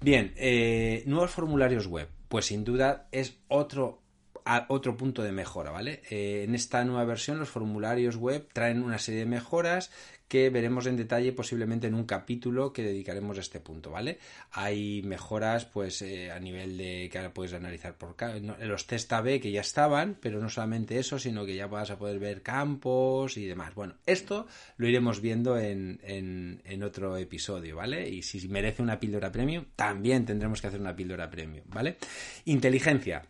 Bien, 0.00 0.32
eh, 0.36 1.02
nuevos 1.06 1.30
formularios 1.30 1.86
web. 1.86 2.08
Pues 2.28 2.46
sin 2.46 2.64
duda 2.64 3.08
es 3.12 3.36
otro 3.48 4.00
otro 4.68 4.96
punto 4.96 5.22
de 5.22 5.32
mejora, 5.32 5.70
¿vale? 5.70 6.02
Eh, 6.10 6.44
en 6.44 6.54
esta 6.54 6.84
nueva 6.84 7.04
versión 7.04 7.38
los 7.38 7.48
formularios 7.48 8.16
web 8.16 8.48
traen 8.52 8.82
una 8.82 8.98
serie 8.98 9.20
de 9.20 9.26
mejoras 9.26 9.90
que 10.30 10.48
veremos 10.48 10.86
en 10.86 10.96
detalle 10.96 11.32
posiblemente 11.32 11.88
en 11.88 11.94
un 11.94 12.04
capítulo 12.04 12.72
que 12.72 12.84
dedicaremos 12.84 13.36
a 13.36 13.40
este 13.40 13.58
punto, 13.58 13.90
¿vale? 13.90 14.20
Hay 14.52 15.02
mejoras 15.02 15.64
pues 15.64 16.02
eh, 16.02 16.30
a 16.30 16.38
nivel 16.38 16.78
de 16.78 17.08
que 17.10 17.18
ahora 17.18 17.34
puedes 17.34 17.52
analizar 17.52 17.98
por 17.98 18.14
los 18.60 18.86
test 18.86 19.12
AB 19.12 19.40
que 19.40 19.50
ya 19.50 19.62
estaban, 19.62 20.16
pero 20.20 20.40
no 20.40 20.48
solamente 20.48 21.00
eso, 21.00 21.18
sino 21.18 21.44
que 21.44 21.56
ya 21.56 21.66
vas 21.66 21.90
a 21.90 21.98
poder 21.98 22.20
ver 22.20 22.42
campos 22.42 23.36
y 23.36 23.44
demás. 23.44 23.74
Bueno, 23.74 23.96
esto 24.06 24.46
lo 24.76 24.86
iremos 24.86 25.20
viendo 25.20 25.58
en, 25.58 25.98
en, 26.04 26.62
en 26.64 26.82
otro 26.84 27.16
episodio, 27.16 27.74
¿vale? 27.74 28.08
Y 28.08 28.22
si 28.22 28.46
merece 28.46 28.82
una 28.82 29.00
píldora 29.00 29.32
premium, 29.32 29.64
también 29.74 30.26
tendremos 30.26 30.60
que 30.60 30.68
hacer 30.68 30.80
una 30.80 30.94
píldora 30.94 31.28
premium, 31.28 31.64
¿vale? 31.66 31.96
Inteligencia. 32.44 33.24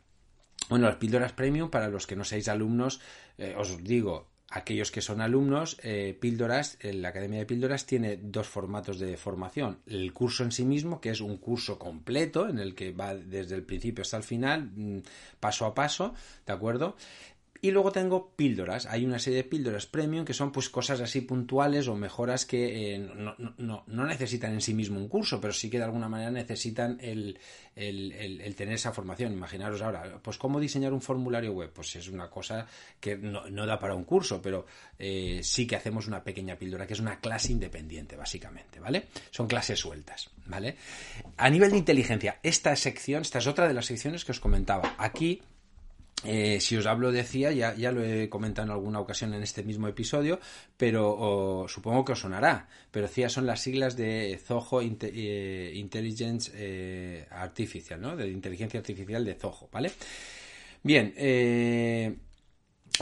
Bueno, 0.69 0.87
las 0.87 0.97
píldoras 0.97 1.33
premium, 1.33 1.71
para 1.71 1.89
los 1.89 2.07
que 2.07 2.15
no 2.15 2.25
seáis 2.25 2.49
alumnos, 2.49 3.01
eh, 3.39 3.55
os 3.57 3.83
digo, 3.83 4.30
aquellos 4.51 4.91
que 4.91 5.01
son 5.01 5.21
alumnos, 5.21 5.79
eh, 5.83 6.17
Píldoras, 6.21 6.77
la 6.83 7.09
Academia 7.09 7.39
de 7.39 7.47
Píldoras 7.47 7.87
tiene 7.87 8.17
dos 8.17 8.49
formatos 8.49 8.99
de 8.99 9.17
formación. 9.17 9.79
El 9.87 10.13
curso 10.13 10.43
en 10.43 10.51
sí 10.51 10.65
mismo, 10.65 11.01
que 11.01 11.11
es 11.11 11.21
un 11.21 11.37
curso 11.37 11.79
completo, 11.79 12.49
en 12.49 12.59
el 12.59 12.75
que 12.75 12.91
va 12.93 13.15
desde 13.15 13.55
el 13.55 13.63
principio 13.63 14.03
hasta 14.03 14.17
el 14.17 14.25
final, 14.25 14.71
mm, 14.75 14.99
paso 15.39 15.67
a 15.67 15.75
paso, 15.75 16.15
¿de 16.45 16.53
acuerdo? 16.53 16.97
Y 17.63 17.71
luego 17.73 17.93
tengo 17.93 18.33
píldoras. 18.37 18.87
Hay 18.87 19.05
una 19.05 19.19
serie 19.19 19.39
de 19.39 19.45
píldoras 19.45 19.87
premium 19.87 20.25
que 20.25 20.33
son 20.33 20.51
pues 20.51 20.71
cosas 20.71 21.01
así 21.01 21.21
puntuales 21.21 21.89
o 21.89 21.95
mejoras 21.95 22.47
que 22.47 22.95
eh, 22.95 22.99
no, 22.99 23.35
no, 23.59 23.85
no, 23.87 24.07
necesitan 24.07 24.55
en 24.55 24.63
sí 24.63 24.73
mismo 24.73 24.99
un 24.99 25.09
curso, 25.09 25.41
pero 25.41 25.53
sí 25.53 25.69
que 25.69 25.77
de 25.77 25.85
alguna 25.85 26.09
manera 26.09 26.31
necesitan 26.31 26.99
el, 27.03 27.39
el, 27.77 28.55
tener 28.55 28.75
esa 28.75 28.93
formación. 28.93 29.33
Imaginaros 29.33 29.83
ahora, 29.83 30.21
pues 30.23 30.39
cómo 30.39 30.59
diseñar 30.59 30.95
un 30.95 31.03
formulario 31.03 31.53
web. 31.53 31.71
Pues 31.71 31.95
es 31.97 32.09
una 32.09 32.31
cosa 32.31 32.67
que 32.99 33.17
no, 33.17 33.67
da 33.67 33.79
para 33.79 33.95
un 33.95 34.05
curso, 34.05 34.41
pero 34.41 34.65
eh, 34.99 35.41
sí 35.43 35.67
que 35.67 35.77
hacemos 35.77 36.07
una 36.07 36.25
pequeña 36.25 36.57
píldora, 36.57 36.87
que 36.87 36.95
es 36.95 37.01
una 37.01 37.21
clase 37.21 37.53
independiente, 37.53 38.17
básicamente, 38.17 38.81
¿vale? 38.81 39.09
Son 39.31 39.47
clases 39.47 39.79
sueltas, 39.79 40.31
¿vale? 40.47 40.77
A 41.37 41.51
nivel 41.51 41.73
de 41.73 41.79
inteligencia, 41.79 42.39
esta 42.43 42.75
sección, 42.75 43.21
esta 43.21 43.39
es 43.39 43.47
otra 43.47 43.69
de 43.69 43.75
las 43.75 43.85
secciones 43.85 44.25
que 44.25 44.33
os 44.33 44.41
comentaba. 44.41 44.95
Aquí 44.97 45.43
eh, 46.25 46.61
si 46.61 46.77
os 46.77 46.87
hablo 46.87 47.13
de 47.13 47.25
CIA, 47.25 47.53
ya, 47.53 47.75
ya, 47.75 47.93
lo 47.93 48.05
he 48.05 48.29
comentado 48.29 48.67
en 48.67 48.73
alguna 48.73 49.01
ocasión 49.01 49.33
en 49.33 49.43
este 49.43 49.63
mismo 49.63 49.89
episodio, 49.89 50.39
pero 50.77 51.67
supongo 51.69 52.05
que 52.05 52.13
os 52.13 52.21
sonará. 52.21 52.69
Pero 52.91 53.09
CIA 53.09 53.29
son 53.29 53.47
las 53.47 53.61
siglas 53.61 53.97
de 53.97 54.39
Zoho 54.45 54.83
eh, 54.83 55.73
Intelligence 55.75 56.53
eh, 56.55 57.27
Artificial, 57.31 58.01
¿no? 58.01 58.17
De 58.17 58.29
inteligencia 58.29 58.81
artificial 58.81 59.25
de 59.25 59.35
Zoho, 59.35 59.69
¿vale? 59.73 59.93
Bien, 60.83 61.15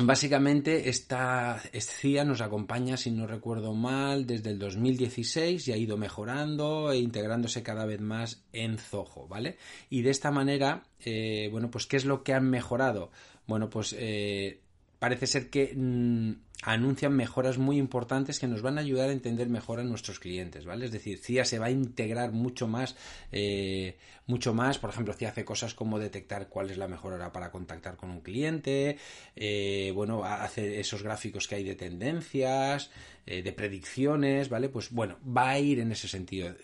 Básicamente 0.00 0.88
esta 0.88 1.60
CIA 1.72 2.24
nos 2.24 2.40
acompaña, 2.40 2.96
si 2.96 3.10
no 3.10 3.26
recuerdo 3.26 3.74
mal, 3.74 4.26
desde 4.26 4.50
el 4.50 4.58
2016 4.58 5.66
y 5.66 5.72
ha 5.72 5.76
ido 5.76 5.96
mejorando 5.96 6.92
e 6.92 6.98
integrándose 6.98 7.64
cada 7.64 7.84
vez 7.84 8.00
más 8.00 8.44
en 8.52 8.78
Zoho, 8.78 9.26
¿vale? 9.26 9.56
Y 9.90 10.02
de 10.02 10.10
esta 10.10 10.30
manera, 10.30 10.84
eh, 11.04 11.48
bueno, 11.50 11.70
pues 11.70 11.86
¿qué 11.86 11.96
es 11.96 12.04
lo 12.04 12.22
que 12.22 12.32
han 12.32 12.48
mejorado? 12.48 13.10
Bueno, 13.48 13.70
pues 13.70 13.96
eh, 13.98 14.60
parece 14.98 15.26
ser 15.26 15.50
que 15.50 15.74
mm, 15.76 16.32
anuncian 16.62 17.12
mejoras 17.12 17.56
muy 17.56 17.78
importantes 17.78 18.40
que 18.40 18.48
nos 18.48 18.62
van 18.62 18.78
a 18.78 18.80
ayudar 18.80 19.10
a 19.10 19.12
entender 19.12 19.48
mejor 19.48 19.78
a 19.78 19.84
nuestros 19.84 20.18
clientes, 20.18 20.64
¿vale? 20.64 20.86
Es 20.86 20.90
decir, 20.90 21.18
CIA 21.18 21.44
se 21.44 21.60
va 21.60 21.66
a 21.66 21.70
integrar 21.70 22.32
mucho 22.32 22.66
más, 22.66 22.96
eh, 23.30 23.96
mucho 24.26 24.54
más, 24.54 24.78
por 24.78 24.90
ejemplo, 24.90 25.14
CIA 25.14 25.28
hace 25.28 25.44
cosas 25.44 25.74
como 25.74 26.00
detectar 26.00 26.48
cuál 26.48 26.70
es 26.70 26.76
la 26.76 26.88
mejor 26.88 27.12
hora 27.12 27.30
para 27.30 27.52
contactar 27.52 27.96
con 27.96 28.10
un 28.10 28.20
cliente, 28.20 28.98
eh, 29.36 29.92
bueno, 29.94 30.24
hace 30.24 30.80
esos 30.80 31.04
gráficos 31.04 31.46
que 31.46 31.54
hay 31.54 31.64
de 31.64 31.76
tendencias, 31.76 32.90
eh, 33.24 33.42
de 33.42 33.52
predicciones, 33.52 34.48
¿vale? 34.48 34.68
Pues 34.68 34.90
bueno, 34.90 35.18
va 35.24 35.50
a 35.50 35.58
ir 35.60 35.78
en 35.78 35.92
ese 35.92 36.08
sentido. 36.08 36.54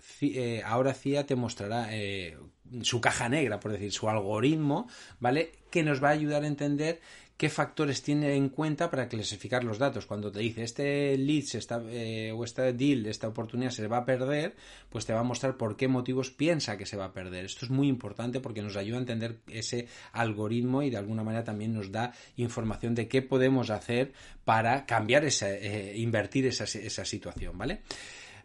ahora 0.65 0.93
CIA 0.93 1.25
te 1.27 1.37
mostrará 1.37 1.91
su 2.83 3.01
caja 3.01 3.29
negra, 3.29 3.61
por 3.61 3.71
decir, 3.71 3.93
su 3.93 4.09
algoritmo, 4.09 4.89
¿vale? 5.21 5.53
Que 5.71 5.83
nos 5.83 6.03
va 6.03 6.09
a 6.09 6.13
ayudar 6.13 6.43
a 6.43 6.49
entender 6.49 7.01
qué 7.37 7.49
factores 7.49 8.03
tiene 8.03 8.37
en 8.37 8.49
cuenta 8.49 8.91
para 8.91 9.09
clasificar 9.09 9.65
los 9.65 9.79
datos. 9.79 10.07
Cuando 10.07 10.31
te 10.31 10.39
dice 10.39 10.63
este 10.63 11.17
lead 11.19 11.43
se 11.43 11.59
está, 11.59 11.83
eh, 11.89 12.33
o 12.33 12.45
este 12.45 12.73
deal, 12.73 13.07
esta 13.07 13.29
oportunidad 13.29 13.71
se 13.71 13.87
va 13.89 13.99
a 13.99 14.05
perder, 14.05 14.55
pues 14.89 15.05
te 15.05 15.13
va 15.13 15.21
a 15.21 15.25
mostrar 15.25 15.57
por 15.57 15.77
qué 15.77 15.89
motivos 15.89 16.31
piensa 16.31 16.77
que 16.77 16.87
se 16.87 16.97
va 16.97 17.07
a 17.07 17.13
perder. 17.13 17.45
Esto 17.45 17.65
es 17.67 17.71
muy 17.71 17.89
importante 17.89 18.41
porque 18.41 18.63
nos 18.63 18.77
ayuda 18.77 18.99
a 18.99 19.01
entender 19.01 19.39
ese 19.49 19.89
algoritmo 20.13 20.83
y 20.83 20.91
de 20.91 20.97
alguna 20.97 21.25
manera 21.25 21.45
también 21.45 21.75
nos 21.75 21.91
da 21.91 22.13
información 22.37 22.95
de 22.95 23.09
qué 23.09 23.23
podemos 23.23 23.71
hacer 23.71 24.13
para 24.45 24.87
cambiar 24.87 25.25
esa, 25.25 25.51
eh, 25.51 25.97
invertir 25.97 26.47
esa, 26.47 26.65
esa 26.65 27.05
situación, 27.05 27.59
¿vale? 27.59 27.83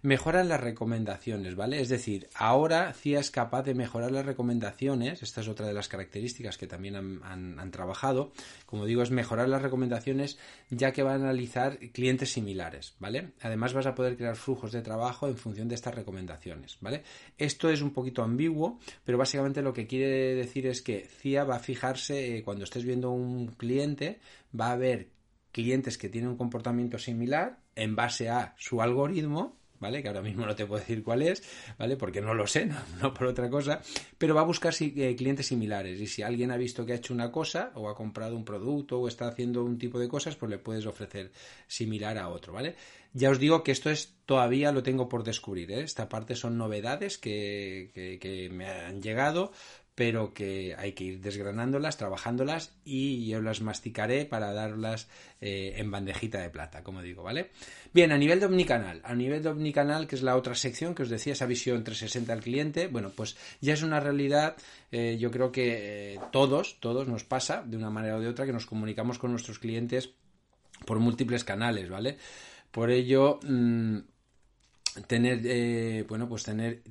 Mejoran 0.02 0.48
las 0.48 0.62
recomendaciones, 0.62 1.56
¿vale? 1.56 1.82
Es 1.82 1.90
decir, 1.90 2.30
ahora 2.34 2.94
CIA 2.94 3.20
es 3.20 3.32
capaz 3.32 3.64
de 3.64 3.74
mejorar 3.74 4.12
las 4.12 4.26
recomendaciones, 4.26 5.22
esta 5.22 5.42
es 5.42 5.48
otra 5.48 5.68
de 5.68 5.74
las 5.74 5.90
características 5.90 6.58
que 6.58 6.68
también 6.68 6.96
han, 6.96 7.72
trabajado, 7.72 8.32
como 8.66 8.86
digo, 8.86 9.02
es 9.02 9.12
mejorar 9.12 9.50
las 9.50 9.62
recomendaciones 9.62 10.38
ya 10.70 10.92
que 10.92 11.04
va 11.04 11.12
a 11.12 11.16
analizar 11.16 11.78
clientes 11.92 12.32
similares, 12.32 12.96
¿vale? 13.00 13.34
Además 13.42 13.74
vas 13.74 13.86
a 13.86 13.96
poder 13.96 14.16
crear 14.16 14.36
flujos 14.36 14.72
de 14.72 14.82
trabajo 14.82 15.28
en 15.28 15.38
función 15.38 15.68
de 15.68 15.76
estas 15.76 15.96
recomendaciones, 15.96 16.78
¿vale? 16.82 17.04
Esto 17.38 17.70
es 17.70 17.82
un 17.82 17.92
poquito 17.92 18.24
ambiguo, 18.24 18.80
pero 19.04 19.18
básicamente 19.18 19.62
lo 19.62 19.74
que 19.74 19.88
quiere 19.88 20.36
decir 20.36 20.68
es 20.68 20.82
que 20.82 21.06
CIA 21.06 21.44
va 21.44 21.58
a 21.58 21.60
fijarse 21.60 22.38
eh, 22.38 22.44
cuando 22.44 22.64
estés 22.64 22.86
viendo 22.86 23.12
un 23.12 23.48
cliente, 23.48 24.20
va 24.58 24.72
a 24.72 24.78
ver 24.78 25.10
clientes 25.52 25.98
que 25.98 26.10
tienen 26.10 26.30
un 26.30 26.38
comportamiento 26.38 26.98
similar 26.98 27.60
en 27.76 27.96
base 27.96 28.30
a 28.30 28.54
su 28.58 28.82
algoritmo 28.82 29.59
¿vale? 29.80 30.02
Que 30.02 30.08
ahora 30.08 30.22
mismo 30.22 30.46
no 30.46 30.56
te 30.56 30.66
puedo 30.66 30.80
decir 30.80 31.04
cuál 31.04 31.22
es, 31.22 31.44
¿vale? 31.78 31.98
Porque 31.98 32.22
no 32.22 32.34
lo 32.34 32.48
sé, 32.48 32.70
no, 33.02 33.14
por 33.14 33.28
otra 33.28 33.50
cosa, 33.50 33.82
pero 34.18 34.36
va 34.36 34.42
a 34.42 34.46
buscar 34.46 34.74
eh, 34.80 35.16
clientes 35.16 35.48
similares 35.48 36.00
y 36.00 36.08
si 36.08 36.22
alguien 36.22 36.52
ha 36.52 36.58
visto 36.58 36.86
que 36.86 36.94
ha 36.94 36.98
hecho 36.98 37.14
una 37.14 37.32
cosa 37.32 37.72
o 37.76 37.90
ha 37.90 37.96
comprado 37.96 38.36
un 38.36 38.46
producto 38.46 39.00
o 39.00 39.08
está 39.08 39.28
haciendo 39.28 39.64
un 39.64 39.78
tipo 39.78 40.00
de 40.00 40.08
cosas, 40.08 40.36
pues 40.36 40.50
le 40.50 40.58
puedes 40.58 40.86
ofrecer 40.86 41.32
similar 41.68 42.18
a 42.18 42.30
otro, 42.30 42.54
¿vale? 42.54 42.76
Ya 43.14 43.32
os 43.32 43.40
digo 43.40 43.64
que 43.64 43.72
esto 43.72 43.90
es 43.90 44.14
todavía 44.26 44.72
lo 44.72 44.84
tengo 44.84 45.10
por 45.10 45.24
descubrir, 45.24 45.72
¿eh? 45.72 45.82
Esta 45.82 46.08
parte 46.10 46.36
son 46.36 46.58
novedades 46.58 47.18
que, 47.18 48.50
me 48.52 48.68
han 48.68 49.02
llegado, 49.02 49.52
pero 49.96 50.34
que 50.34 50.76
hay 50.78 50.94
que 50.94 51.06
ir 51.06 51.20
desgranándolas, 51.20 51.98
trabajándolas 51.98 52.78
y 52.86 53.28
yo 53.28 53.42
las 53.42 53.62
masticaré 53.62 54.26
para 54.26 54.54
darlas 54.54 55.10
eh, 55.42 55.74
en 55.78 55.90
bandejita 55.90 56.40
de 56.40 56.52
plata, 56.52 56.84
como 56.84 57.02
digo, 57.02 57.24
¿vale? 57.24 57.50
Bien, 57.92 58.12
a 58.12 58.18
nivel 58.18 58.40
de 58.40 58.46
omnicanal, 58.46 59.02
a 59.04 59.16
nivel 59.16 59.42
de 59.42 59.50
omnicanal, 59.50 60.08
que 60.08 60.16
es 60.16 60.22
la 60.22 60.36
otra 60.36 60.54
sección 60.54 60.94
que 60.94 61.02
os 61.02 61.10
decía, 61.10 61.34
esa 61.34 61.48
visión 61.48 61.84
360 61.84 62.32
al 62.32 62.42
cliente, 62.42 62.88
bueno, 62.88 63.12
pues 63.16 63.36
ya 63.62 63.74
es 63.74 63.82
una 63.82 64.00
realidad, 64.00 64.58
eh, 64.92 65.18
yo 65.20 65.32
creo 65.32 65.52
que 65.52 66.14
eh, 66.14 66.20
todos, 66.32 66.80
todos 66.80 67.08
nos 67.08 67.24
pasa 67.24 67.64
de 67.66 67.78
una 67.78 67.90
manera 67.90 68.18
o 68.18 68.20
de 68.20 68.28
otra 68.28 68.46
que 68.46 68.54
nos 68.54 68.68
comunicamos 68.68 69.18
con 69.18 69.32
nuestros 69.32 69.58
clientes 69.58 70.12
por 70.86 71.00
múltiples 71.00 71.44
canales, 71.44 71.90
¿vale? 71.90 72.18
Por 72.72 72.92
ello, 72.92 73.40
mm, 73.42 73.98
tener 75.08 75.42
eh, 75.46 76.06
bueno 76.08 76.28
pues 76.28 76.44
tener 76.44 76.82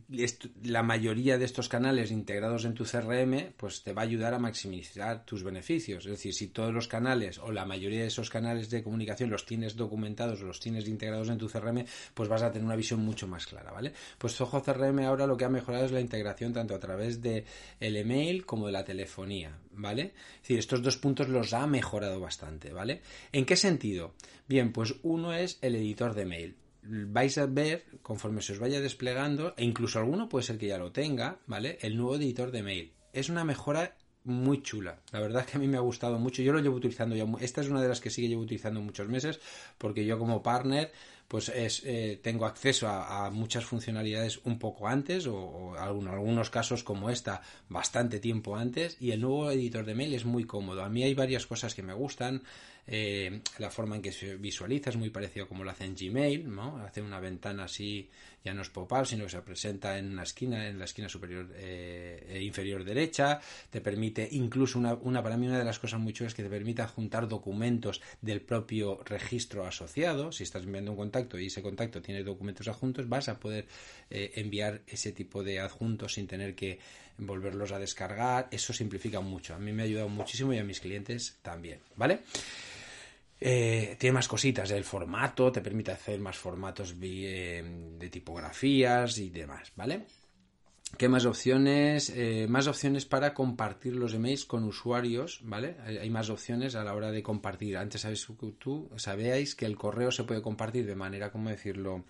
la 0.62 0.82
mayoría 0.82 1.38
de 1.38 1.44
estos 1.44 1.68
canales 1.68 2.10
integrados 2.10 2.64
en 2.64 2.74
tu 2.74 2.84
CRM 2.84 3.52
pues 3.56 3.82
te 3.82 3.92
va 3.92 4.02
a 4.02 4.04
ayudar 4.04 4.34
a 4.34 4.38
maximizar 4.38 5.24
tus 5.24 5.42
beneficios. 5.42 6.04
Es 6.04 6.10
decir 6.10 6.34
si 6.34 6.48
todos 6.48 6.72
los 6.72 6.88
canales 6.88 7.38
o 7.38 7.52
la 7.52 7.64
mayoría 7.64 8.00
de 8.00 8.06
esos 8.06 8.30
canales 8.30 8.70
de 8.70 8.82
comunicación 8.82 9.30
los 9.30 9.46
tienes 9.46 9.76
documentados 9.76 10.40
los 10.40 10.60
tienes 10.60 10.88
integrados 10.88 11.28
en 11.28 11.38
tu 11.38 11.48
CRM 11.48 11.84
pues 12.14 12.28
vas 12.28 12.42
a 12.42 12.52
tener 12.52 12.64
una 12.64 12.76
visión 12.76 13.00
mucho 13.00 13.26
más 13.26 13.46
clara 13.46 13.70
vale 13.70 13.92
pues 14.18 14.34
Zoho 14.34 14.62
CRM 14.62 15.00
ahora 15.00 15.26
lo 15.26 15.36
que 15.36 15.44
ha 15.44 15.48
mejorado 15.48 15.84
es 15.84 15.92
la 15.92 16.00
integración 16.00 16.52
tanto 16.52 16.74
a 16.74 16.78
través 16.78 17.22
de 17.22 17.44
el 17.80 17.96
email 17.96 18.44
como 18.44 18.66
de 18.66 18.72
la 18.72 18.84
telefonía 18.84 19.58
vale 19.72 20.12
es 20.36 20.42
decir 20.42 20.58
estos 20.58 20.82
dos 20.82 20.96
puntos 20.96 21.28
los 21.28 21.52
ha 21.52 21.66
mejorado 21.66 22.20
bastante 22.20 22.72
vale 22.72 23.02
en 23.32 23.44
qué 23.44 23.56
sentido 23.56 24.14
bien 24.46 24.72
pues 24.72 24.94
uno 25.02 25.32
es 25.32 25.58
el 25.62 25.74
editor 25.76 26.14
de 26.14 26.24
mail 26.24 26.56
vais 26.88 27.36
a 27.38 27.46
ver, 27.46 27.84
conforme 28.02 28.42
se 28.42 28.52
os 28.52 28.58
vaya 28.58 28.80
desplegando, 28.80 29.54
e 29.56 29.64
incluso 29.64 29.98
alguno 29.98 30.28
puede 30.28 30.46
ser 30.46 30.58
que 30.58 30.68
ya 30.68 30.78
lo 30.78 30.92
tenga, 30.92 31.38
¿vale? 31.46 31.78
El 31.82 31.96
nuevo 31.96 32.16
editor 32.16 32.50
de 32.50 32.62
mail. 32.62 32.92
Es 33.12 33.28
una 33.28 33.44
mejora 33.44 33.96
muy 34.24 34.62
chula. 34.62 35.00
La 35.12 35.20
verdad 35.20 35.42
es 35.42 35.50
que 35.50 35.56
a 35.56 35.60
mí 35.60 35.68
me 35.68 35.78
ha 35.78 35.80
gustado 35.80 36.18
mucho. 36.18 36.42
Yo 36.42 36.52
lo 36.52 36.60
llevo 36.60 36.76
utilizando 36.76 37.16
ya. 37.16 37.24
Esta 37.40 37.60
es 37.60 37.68
una 37.68 37.82
de 37.82 37.88
las 37.88 38.00
que 38.00 38.10
sigue 38.10 38.28
llevo 38.28 38.42
utilizando 38.42 38.80
muchos 38.80 39.08
meses 39.08 39.40
porque 39.78 40.04
yo 40.04 40.18
como 40.18 40.42
partner 40.42 40.92
pues 41.28 41.50
es, 41.50 41.82
eh, 41.84 42.18
tengo 42.22 42.46
acceso 42.46 42.88
a, 42.88 43.30
muchas 43.30 43.64
funcionalidades 43.64 44.40
un 44.44 44.58
poco 44.58 44.88
antes 44.88 45.26
o, 45.26 45.74
en 45.76 46.08
algunos 46.08 46.48
casos 46.48 46.82
como 46.82 47.10
esta 47.10 47.42
bastante 47.68 48.18
tiempo 48.18 48.56
antes 48.56 48.96
y 48.98 49.10
el 49.10 49.20
nuevo 49.20 49.50
editor 49.50 49.84
de 49.84 49.94
mail 49.94 50.14
es 50.14 50.24
muy 50.24 50.44
cómodo. 50.44 50.82
A 50.82 50.88
mí 50.88 51.02
hay 51.02 51.14
varias 51.14 51.46
cosas 51.46 51.74
que 51.74 51.82
me 51.82 51.92
gustan. 51.92 52.42
Eh, 52.90 53.42
la 53.58 53.70
forma 53.70 53.96
en 53.96 54.02
que 54.02 54.12
se 54.12 54.36
visualiza 54.36 54.88
es 54.88 54.96
muy 54.96 55.10
parecido 55.10 55.46
como 55.46 55.62
lo 55.62 55.70
hace 55.70 55.84
en 55.84 55.94
Gmail, 55.94 56.48
¿no? 56.48 56.78
Hace 56.78 57.02
una 57.02 57.20
ventana 57.20 57.64
así, 57.64 58.08
ya 58.42 58.54
no 58.54 58.62
es 58.62 58.70
pop-up, 58.70 59.06
sino 59.06 59.24
que 59.24 59.30
se 59.30 59.42
presenta 59.42 59.98
en 59.98 60.10
una 60.10 60.22
esquina, 60.22 60.66
en 60.66 60.78
la 60.78 60.86
esquina 60.86 61.06
superior 61.06 61.50
eh, 61.54 62.26
e 62.26 62.42
inferior 62.42 62.84
derecha, 62.84 63.40
te 63.68 63.82
permite 63.82 64.26
incluso 64.32 64.78
una, 64.78 64.94
una, 64.94 65.22
para 65.22 65.36
mí 65.36 65.46
una 65.46 65.58
de 65.58 65.66
las 65.66 65.78
cosas 65.78 66.00
muy 66.00 66.14
chulas 66.14 66.32
es 66.32 66.36
que 66.36 66.42
te 66.42 66.48
permite 66.48 66.82
juntar 66.86 67.28
documentos 67.28 68.00
del 68.22 68.40
propio 68.40 69.02
registro 69.04 69.66
asociado, 69.66 70.32
si 70.32 70.44
estás 70.44 70.62
enviando 70.62 70.92
un 70.92 70.96
contacto 70.96 71.38
y 71.38 71.48
ese 71.48 71.60
contacto 71.60 72.00
tiene 72.00 72.22
documentos 72.22 72.68
adjuntos, 72.68 73.06
vas 73.06 73.28
a 73.28 73.38
poder 73.38 73.66
eh, 74.08 74.32
enviar 74.36 74.80
ese 74.86 75.12
tipo 75.12 75.44
de 75.44 75.60
adjuntos 75.60 76.14
sin 76.14 76.26
tener 76.26 76.54
que 76.54 76.78
volverlos 77.18 77.72
a 77.72 77.78
descargar, 77.78 78.48
eso 78.50 78.72
simplifica 78.72 79.20
mucho, 79.20 79.54
a 79.54 79.58
mí 79.58 79.72
me 79.74 79.82
ha 79.82 79.84
ayudado 79.84 80.08
muchísimo 80.08 80.54
y 80.54 80.58
a 80.58 80.64
mis 80.64 80.80
clientes 80.80 81.36
también, 81.42 81.80
¿vale? 81.96 82.20
Eh, 83.40 83.96
tiene 83.98 84.14
más 84.14 84.28
cositas, 84.28 84.70
el 84.70 84.84
formato, 84.84 85.52
te 85.52 85.60
permite 85.60 85.92
hacer 85.92 86.18
más 86.20 86.36
formatos 86.36 86.98
de 86.98 88.08
tipografías 88.10 89.18
y 89.18 89.30
demás, 89.30 89.72
¿vale? 89.76 90.06
¿Qué 90.96 91.08
más 91.08 91.26
opciones? 91.26 92.10
Eh, 92.10 92.46
más 92.48 92.66
opciones 92.66 93.04
para 93.04 93.34
compartir 93.34 93.94
los 93.94 94.14
emails 94.14 94.46
con 94.46 94.64
usuarios, 94.64 95.40
¿vale? 95.42 95.76
Hay, 95.84 96.08
más 96.08 96.30
opciones 96.30 96.74
a 96.74 96.82
la 96.82 96.94
hora 96.94 97.12
de 97.12 97.22
compartir. 97.22 97.76
Antes 97.76 98.00
sabéis, 98.00 98.26
tú 98.58 98.88
sabéis 98.96 99.54
que 99.54 99.66
el 99.66 99.76
correo 99.76 100.10
se 100.10 100.24
puede 100.24 100.40
compartir 100.40 100.86
de 100.86 100.96
manera, 100.96 101.30
¿cómo 101.30 101.50
decirlo? 101.50 102.04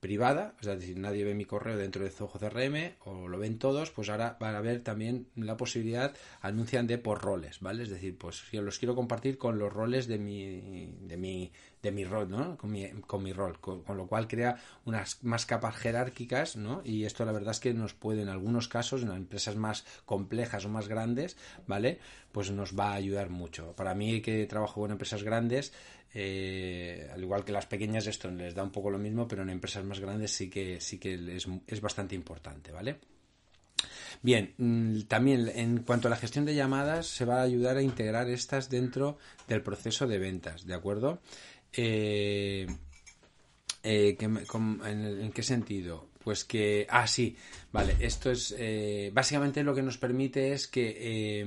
Privada, 0.00 0.54
es 0.60 0.66
decir, 0.66 0.98
nadie 0.98 1.24
ve 1.24 1.34
mi 1.34 1.44
correo 1.44 1.76
dentro 1.76 2.02
de 2.02 2.10
Zoho 2.10 2.38
CRM 2.38 2.94
o 3.04 3.28
lo 3.28 3.38
ven 3.38 3.58
todos, 3.58 3.90
pues 3.90 4.08
ahora 4.08 4.38
van 4.40 4.54
a 4.54 4.60
ver 4.62 4.82
también 4.82 5.28
la 5.36 5.58
posibilidad, 5.58 6.14
anuncian 6.40 6.86
de 6.86 6.96
por 6.96 7.20
roles, 7.20 7.60
¿vale? 7.60 7.82
Es 7.82 7.90
decir, 7.90 8.16
pues 8.16 8.42
yo 8.50 8.62
los 8.62 8.78
quiero 8.78 8.94
compartir 8.94 9.36
con 9.36 9.58
los 9.58 9.70
roles 9.70 10.06
de 10.06 10.18
mi, 10.18 10.86
de 11.02 11.18
mi, 11.18 11.52
de 11.82 11.92
mi 11.92 12.04
rol, 12.04 12.30
¿no? 12.30 12.56
Con 12.56 12.70
mi, 12.70 12.88
con 13.06 13.22
mi 13.22 13.34
rol, 13.34 13.60
con, 13.60 13.84
lo 13.94 14.06
cual 14.06 14.26
crea 14.26 14.56
unas 14.86 15.22
más 15.22 15.44
capas 15.44 15.76
jerárquicas, 15.76 16.56
¿no? 16.56 16.80
Y 16.82 17.04
esto 17.04 17.26
la 17.26 17.32
verdad 17.32 17.50
es 17.50 17.60
que 17.60 17.74
nos 17.74 17.92
puede 17.92 18.22
en 18.22 18.30
algunos 18.30 18.68
casos, 18.68 19.02
en 19.02 19.10
empresas 19.10 19.56
más 19.56 19.84
complejas 20.06 20.64
o 20.64 20.70
más 20.70 20.88
grandes, 20.88 21.36
¿vale? 21.66 21.98
Pues 22.32 22.50
nos 22.50 22.78
va 22.78 22.92
a 22.92 22.94
ayudar 22.94 23.28
mucho. 23.28 23.74
Para 23.76 23.94
mí 23.94 24.22
que 24.22 24.46
trabajo 24.46 24.86
en 24.86 24.92
empresas 24.92 25.22
grandes, 25.22 25.74
eh, 26.12 27.08
al 27.12 27.22
igual 27.22 27.44
que 27.44 27.52
las 27.52 27.66
pequeñas, 27.66 28.06
esto 28.06 28.30
les 28.30 28.54
da 28.54 28.62
un 28.62 28.72
poco 28.72 28.90
lo 28.90 28.98
mismo, 28.98 29.28
pero 29.28 29.42
en 29.42 29.50
empresas 29.50 29.84
más 29.84 30.00
grandes 30.00 30.32
sí 30.32 30.50
que, 30.50 30.80
sí 30.80 30.98
que 30.98 31.36
es, 31.36 31.46
es 31.66 31.80
bastante 31.80 32.14
importante, 32.14 32.72
¿vale? 32.72 32.98
Bien, 34.22 34.54
mm, 34.58 35.02
también 35.02 35.50
en 35.54 35.82
cuanto 35.82 36.08
a 36.08 36.10
la 36.10 36.16
gestión 36.16 36.44
de 36.44 36.54
llamadas, 36.54 37.06
se 37.06 37.24
va 37.24 37.40
a 37.40 37.42
ayudar 37.42 37.76
a 37.76 37.82
integrar 37.82 38.28
estas 38.28 38.68
dentro 38.68 39.18
del 39.48 39.62
proceso 39.62 40.06
de 40.06 40.18
ventas, 40.18 40.66
¿de 40.66 40.74
acuerdo? 40.74 41.20
Eh, 41.72 42.66
eh, 43.82 44.16
en, 44.20 45.32
qué 45.32 45.42
sentido? 45.42 46.08
Pues 46.22 46.44
que, 46.44 46.86
ah, 46.90 47.06
sí, 47.06 47.36
vale, 47.72 47.96
esto 48.00 48.30
es, 48.30 48.54
básicamente 49.12 49.62
lo 49.62 49.74
que 49.74 49.82
nos 49.82 49.96
permite 49.96 50.52
es 50.52 50.68
que 50.68 51.40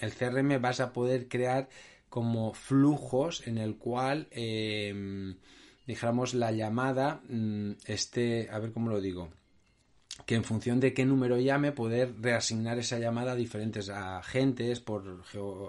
el 0.00 0.12
CRM 0.12 0.60
vas 0.60 0.78
a 0.78 0.92
poder 0.92 1.26
crear 1.26 1.68
como 2.10 2.52
flujos 2.52 3.46
en 3.46 3.56
el 3.56 3.76
cual, 3.76 4.26
eh, 4.32 5.34
dijéramos, 5.86 6.34
la 6.34 6.52
llamada 6.52 7.22
mm, 7.28 7.72
esté, 7.86 8.50
a 8.50 8.58
ver 8.58 8.72
cómo 8.72 8.90
lo 8.90 9.00
digo, 9.00 9.30
que 10.26 10.34
en 10.34 10.44
función 10.44 10.80
de 10.80 10.92
qué 10.92 11.04
número 11.06 11.38
llame, 11.38 11.72
poder 11.72 12.14
reasignar 12.20 12.78
esa 12.78 12.98
llamada 12.98 13.32
a 13.32 13.36
diferentes 13.36 13.88
agentes 13.88 14.80
por, 14.80 15.24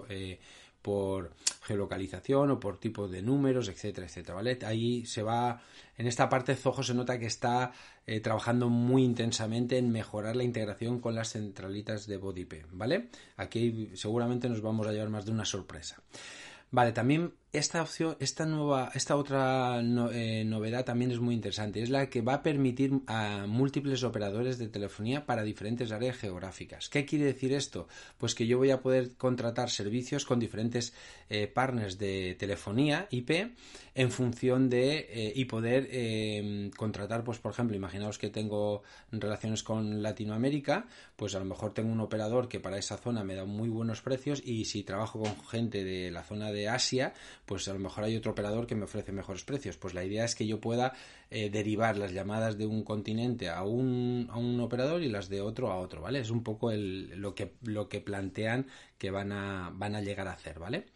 eh, 0.08 0.40
por 0.82 1.34
geolocalización 1.62 2.50
o 2.50 2.60
por 2.60 2.78
tipo 2.78 3.08
de 3.08 3.22
números, 3.22 3.68
etcétera, 3.68 4.06
etcétera, 4.06 4.34
¿vale? 4.34 4.58
Ahí 4.66 5.06
se 5.06 5.22
va, 5.22 5.62
en 5.96 6.06
esta 6.06 6.28
parte 6.28 6.56
Zoho 6.56 6.82
se 6.82 6.92
nota 6.92 7.18
que 7.18 7.26
está 7.26 7.72
eh, 8.06 8.20
trabajando 8.20 8.68
muy 8.68 9.04
intensamente 9.04 9.78
en 9.78 9.90
mejorar 9.90 10.36
la 10.36 10.42
integración 10.42 11.00
con 11.00 11.14
las 11.14 11.30
centralitas 11.32 12.06
de 12.06 12.16
BodyP, 12.16 12.66
¿vale? 12.72 13.08
Aquí 13.36 13.90
seguramente 13.94 14.48
nos 14.48 14.60
vamos 14.60 14.86
a 14.86 14.92
llevar 14.92 15.10
más 15.10 15.24
de 15.24 15.32
una 15.32 15.44
sorpresa. 15.44 16.02
Vale, 16.72 16.92
también 16.92 17.32
esta 17.52 17.82
opción, 17.82 18.16
esta 18.18 18.46
nueva, 18.46 18.90
esta 18.94 19.14
otra 19.14 19.78
eh, 19.80 20.42
novedad 20.46 20.86
también 20.86 21.10
es 21.10 21.20
muy 21.20 21.34
interesante. 21.34 21.82
Es 21.82 21.90
la 21.90 22.08
que 22.08 22.22
va 22.22 22.34
a 22.34 22.42
permitir 22.42 23.00
a 23.06 23.44
múltiples 23.46 24.04
operadores 24.04 24.56
de 24.56 24.68
telefonía 24.68 25.26
para 25.26 25.42
diferentes 25.42 25.92
áreas 25.92 26.16
geográficas. 26.16 26.88
¿Qué 26.88 27.04
quiere 27.04 27.26
decir 27.26 27.52
esto? 27.52 27.88
Pues 28.16 28.34
que 28.34 28.46
yo 28.46 28.56
voy 28.56 28.70
a 28.70 28.80
poder 28.80 29.16
contratar 29.16 29.68
servicios 29.68 30.24
con 30.24 30.40
diferentes 30.40 30.94
eh, 31.28 31.46
partners 31.46 31.98
de 31.98 32.36
telefonía 32.38 33.06
IP 33.10 33.52
en 33.94 34.10
función 34.10 34.70
de 34.70 35.06
eh, 35.10 35.32
y 35.36 35.44
poder 35.44 35.90
contratar, 36.74 37.22
pues 37.22 37.38
por 37.38 37.52
ejemplo, 37.52 37.76
imaginaos 37.76 38.16
que 38.16 38.30
tengo 38.30 38.82
relaciones 39.10 39.62
con 39.62 40.02
Latinoamérica, 40.02 40.86
pues 41.16 41.34
a 41.34 41.38
lo 41.38 41.44
mejor 41.44 41.74
tengo 41.74 41.92
un 41.92 42.00
operador 42.00 42.48
que 42.48 42.60
para 42.60 42.78
esa 42.78 42.96
zona 42.96 43.22
me 43.24 43.34
da 43.34 43.44
muy 43.44 43.68
buenos 43.68 44.00
precios 44.00 44.40
y 44.42 44.64
si 44.64 44.82
trabajo 44.82 45.20
con 45.20 45.44
gente 45.44 45.84
de 45.84 46.10
la 46.10 46.22
zona 46.22 46.50
de 46.50 46.70
Asia, 46.70 47.12
pues 47.46 47.68
a 47.68 47.72
lo 47.72 47.78
mejor 47.78 48.04
hay 48.04 48.16
otro 48.16 48.32
operador 48.32 48.66
que 48.66 48.74
me 48.74 48.84
ofrece 48.84 49.12
mejores 49.12 49.44
precios. 49.44 49.76
Pues 49.76 49.94
la 49.94 50.04
idea 50.04 50.24
es 50.24 50.34
que 50.34 50.46
yo 50.46 50.60
pueda 50.60 50.92
eh, 51.30 51.50
derivar 51.50 51.96
las 51.96 52.12
llamadas 52.12 52.56
de 52.58 52.66
un 52.66 52.84
continente 52.84 53.48
a 53.48 53.62
un, 53.62 54.28
a 54.30 54.38
un 54.38 54.60
operador 54.60 55.02
y 55.02 55.08
las 55.08 55.28
de 55.28 55.40
otro 55.40 55.70
a 55.70 55.78
otro, 55.78 56.00
¿vale? 56.00 56.20
Es 56.20 56.30
un 56.30 56.42
poco 56.42 56.70
el, 56.70 57.10
lo, 57.20 57.34
que, 57.34 57.52
lo 57.62 57.88
que 57.88 58.00
plantean 58.00 58.66
que 58.98 59.10
van 59.10 59.32
a, 59.32 59.70
van 59.74 59.94
a 59.94 60.00
llegar 60.00 60.28
a 60.28 60.32
hacer, 60.32 60.58
¿vale? 60.58 60.86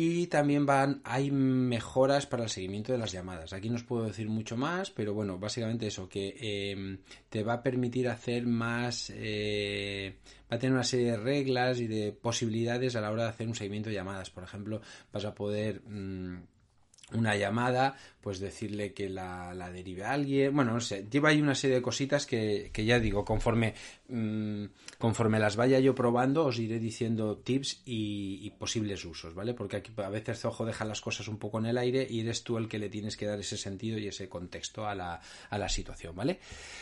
Y 0.00 0.28
también 0.28 0.64
van 0.64 1.00
hay 1.02 1.32
mejoras 1.32 2.24
para 2.24 2.44
el 2.44 2.48
seguimiento 2.48 2.92
de 2.92 2.98
las 2.98 3.10
llamadas. 3.10 3.52
Aquí 3.52 3.68
no 3.68 3.74
os 3.74 3.82
puedo 3.82 4.04
decir 4.04 4.28
mucho 4.28 4.56
más 4.56 4.92
pero 4.92 5.12
bueno 5.12 5.40
básicamente 5.40 5.88
eso 5.88 6.08
que 6.08 6.36
em, 6.70 6.98
te 7.28 7.42
va 7.42 7.54
a 7.54 7.62
permitir 7.64 8.06
hacer 8.08 8.46
más 8.46 9.12
eh, 9.12 10.14
va 10.48 10.54
a 10.54 10.58
tener 10.60 10.72
una 10.72 10.84
serie 10.84 11.10
de 11.10 11.16
reglas 11.16 11.80
y 11.80 11.88
de 11.88 12.12
posibilidades 12.12 12.94
a 12.94 13.00
la 13.00 13.10
hora 13.10 13.24
de 13.24 13.30
hacer 13.30 13.48
un 13.48 13.56
seguimiento 13.56 13.88
de 13.88 13.96
llamadas. 13.96 14.30
Por 14.30 14.44
ejemplo 14.44 14.80
vas 15.12 15.24
a 15.24 15.34
poder 15.34 15.82
mm, 15.84 16.42
una 17.12 17.36
llamada, 17.36 17.96
pues 18.20 18.40
decirle 18.40 18.92
que 18.92 19.08
la, 19.08 19.54
la, 19.54 19.70
derive 19.70 20.04
a 20.04 20.12
alguien. 20.12 20.54
Bueno, 20.54 20.74
no 20.74 20.80
sé, 20.80 21.06
lleva 21.10 21.30
ahí 21.30 21.40
una 21.40 21.54
serie 21.54 21.76
de 21.76 21.82
cositas 21.82 22.26
que, 22.26 22.70
que 22.72 22.84
ya 22.84 23.00
digo, 23.00 23.24
conforme, 23.24 23.74
mm, 24.08 24.64
conforme 24.98 25.38
las 25.38 25.56
vaya 25.56 25.78
yo 25.78 25.94
probando, 25.94 26.44
os 26.44 26.58
iré 26.58 26.78
diciendo 26.78 27.38
tips 27.38 27.82
y, 27.86 28.50
posibles 28.58 29.04
usos, 29.04 29.34
¿vale? 29.34 29.54
Porque 29.54 29.76
aquí 29.76 29.92
a 29.96 30.08
veces 30.08 30.44
ojo 30.44 30.66
deja 30.66 30.84
las 30.84 31.00
cosas 31.00 31.28
un 31.28 31.38
poco 31.38 31.58
en 31.58 31.66
el 31.66 31.78
aire 31.78 32.06
y 32.10 32.20
eres 32.20 32.42
tú 32.42 32.58
el 32.58 32.68
que 32.68 32.78
le 32.78 32.88
tienes 32.88 33.16
que 33.16 33.26
dar 33.26 33.38
ese 33.38 33.56
sentido 33.56 33.98
y 33.98 34.08
ese 34.08 34.28
contexto 34.28 34.86
a 34.86 34.94
la, 34.94 35.20
a 35.48 35.58
la 35.58 35.68
situación, 35.68 36.16
¿vale? 36.16 36.40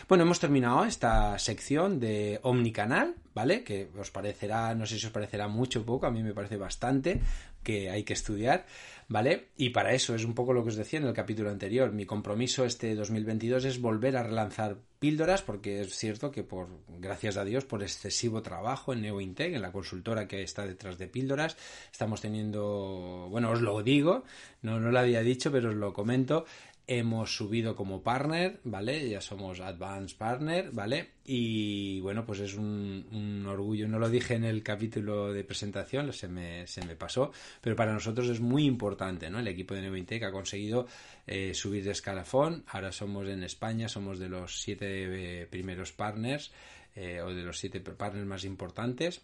Bueno, 0.08 0.24
hemos 0.24 0.40
terminado 0.40 0.84
esta 0.84 1.38
sección 1.38 2.00
de 2.00 2.40
Omnicanal, 2.42 3.14
¿vale? 3.34 3.62
Que 3.62 3.88
os 3.98 4.10
parecerá, 4.10 4.74
no 4.74 4.86
sé 4.86 4.98
si 4.98 5.06
os 5.06 5.12
parecerá 5.12 5.48
mucho 5.48 5.80
o 5.80 5.84
poco, 5.84 6.06
a 6.06 6.10
mí 6.10 6.22
me 6.22 6.32
parece 6.32 6.56
bastante 6.56 7.20
que 7.66 7.90
hay 7.90 8.04
que 8.04 8.12
estudiar. 8.12 8.64
¿vale? 9.08 9.48
Y 9.56 9.70
para 9.70 9.92
eso 9.92 10.14
es 10.14 10.24
un 10.24 10.34
poco 10.34 10.52
lo 10.52 10.62
que 10.62 10.70
os 10.70 10.76
decía 10.76 10.98
en 10.98 11.06
el 11.06 11.12
capítulo 11.12 11.50
anterior. 11.50 11.92
Mi 11.92 12.06
compromiso 12.06 12.64
este 12.64 12.94
2022 12.94 13.64
es 13.64 13.80
volver 13.80 14.16
a 14.16 14.22
relanzar 14.22 14.78
píldoras, 14.98 15.42
porque 15.42 15.80
es 15.80 15.96
cierto 15.96 16.30
que 16.30 16.42
por, 16.42 16.68
gracias 16.98 17.36
a 17.36 17.44
Dios, 17.44 17.64
por 17.64 17.82
excesivo 17.82 18.42
trabajo 18.42 18.92
en 18.92 19.02
NeoInteg, 19.02 19.54
en 19.54 19.62
la 19.62 19.72
consultora 19.72 20.26
que 20.26 20.42
está 20.42 20.66
detrás 20.66 20.98
de 20.98 21.08
píldoras, 21.08 21.56
estamos 21.92 22.20
teniendo, 22.20 23.28
bueno, 23.30 23.50
os 23.50 23.60
lo 23.60 23.82
digo, 23.82 24.24
no, 24.62 24.80
no 24.80 24.90
lo 24.90 24.98
había 24.98 25.20
dicho, 25.20 25.52
pero 25.52 25.70
os 25.70 25.76
lo 25.76 25.92
comento, 25.92 26.46
hemos 26.88 27.34
subido 27.34 27.74
como 27.74 28.02
partner, 28.02 28.60
¿vale? 28.62 29.08
Ya 29.08 29.20
somos 29.20 29.60
Advanced 29.60 30.16
Partner, 30.16 30.70
¿vale? 30.72 31.10
Y 31.24 32.00
bueno, 32.00 32.24
pues 32.24 32.40
es 32.40 32.54
un, 32.54 33.44
orgullo. 33.48 33.88
No 33.88 33.98
lo 33.98 34.08
dije 34.08 34.34
en 34.34 34.44
el 34.44 34.62
capítulo 34.62 35.32
de 35.32 35.42
presentación, 35.42 36.12
se 36.12 36.28
me, 36.28 36.66
se 36.66 36.84
me 36.84 36.94
pasó, 36.94 37.32
pero 37.60 37.74
para 37.74 37.92
nosotros 37.92 38.28
es 38.28 38.40
muy 38.40 38.64
importante, 38.64 39.28
¿no? 39.30 39.40
El 39.40 39.48
equipo 39.48 39.74
de 39.74 39.82
Neointec 39.82 40.22
ha 40.22 40.32
conseguido 40.32 40.86
eh, 41.26 41.54
subir 41.54 41.84
de 41.84 41.90
escalafón. 41.90 42.64
Ahora 42.68 42.92
somos 42.92 43.26
en 43.28 43.42
España, 43.42 43.88
somos 43.88 44.18
de 44.18 44.28
los 44.28 44.60
siete 44.60 45.42
eh, 45.42 45.46
primeros 45.46 45.92
partners 45.92 46.52
eh, 46.94 47.20
o 47.20 47.34
de 47.34 47.42
los 47.42 47.58
siete 47.58 47.80
partners 47.80 48.26
más 48.26 48.44
importantes 48.44 49.22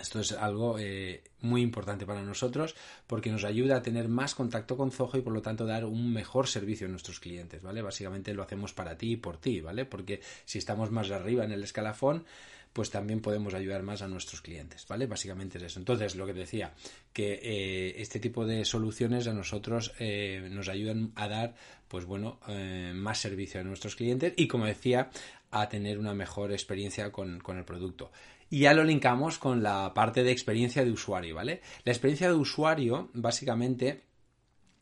esto 0.00 0.20
es 0.20 0.32
algo 0.32 0.78
eh, 0.78 1.22
muy 1.40 1.60
importante 1.60 2.06
para 2.06 2.22
nosotros 2.22 2.74
porque 3.06 3.30
nos 3.30 3.44
ayuda 3.44 3.76
a 3.76 3.82
tener 3.82 4.08
más 4.08 4.34
contacto 4.34 4.76
con 4.76 4.90
Zoho 4.90 5.18
y 5.18 5.22
por 5.22 5.32
lo 5.32 5.42
tanto 5.42 5.66
dar 5.66 5.84
un 5.84 6.12
mejor 6.12 6.48
servicio 6.48 6.86
a 6.86 6.90
nuestros 6.90 7.20
clientes, 7.20 7.62
¿vale? 7.62 7.82
Básicamente 7.82 8.32
lo 8.32 8.42
hacemos 8.42 8.72
para 8.72 8.96
ti 8.96 9.12
y 9.12 9.16
por 9.16 9.38
ti, 9.38 9.60
¿vale? 9.60 9.84
Porque 9.84 10.20
si 10.44 10.58
estamos 10.58 10.90
más 10.90 11.10
arriba 11.10 11.44
en 11.44 11.52
el 11.52 11.62
escalafón, 11.62 12.24
pues 12.72 12.90
también 12.90 13.20
podemos 13.20 13.52
ayudar 13.52 13.82
más 13.82 14.00
a 14.00 14.08
nuestros 14.08 14.40
clientes, 14.40 14.86
¿vale? 14.88 15.06
Básicamente 15.06 15.58
es 15.58 15.64
eso. 15.64 15.78
Entonces, 15.78 16.16
lo 16.16 16.24
que 16.24 16.32
decía, 16.32 16.72
que 17.12 17.38
eh, 17.42 18.00
este 18.00 18.18
tipo 18.18 18.46
de 18.46 18.64
soluciones 18.64 19.26
a 19.26 19.34
nosotros 19.34 19.92
eh, 19.98 20.48
nos 20.50 20.70
ayudan 20.70 21.12
a 21.14 21.28
dar, 21.28 21.54
pues 21.88 22.06
bueno, 22.06 22.40
más 22.94 23.18
servicio 23.18 23.60
a 23.60 23.64
nuestros 23.64 23.94
clientes 23.94 24.32
y, 24.36 24.48
como 24.48 24.64
decía, 24.64 25.10
a 25.50 25.68
tener 25.68 25.98
una 25.98 26.14
mejor 26.14 26.50
experiencia 26.50 27.12
con, 27.12 27.40
con 27.40 27.58
el 27.58 27.64
producto 27.66 28.10
y 28.52 28.58
ya 28.58 28.74
lo 28.74 28.84
linkamos 28.84 29.38
con 29.38 29.62
la 29.62 29.94
parte 29.94 30.22
de 30.22 30.30
experiencia 30.30 30.84
de 30.84 30.92
usuario, 30.92 31.36
¿vale? 31.36 31.62
La 31.84 31.92
experiencia 31.92 32.28
de 32.28 32.34
usuario, 32.34 33.08
básicamente, 33.14 34.02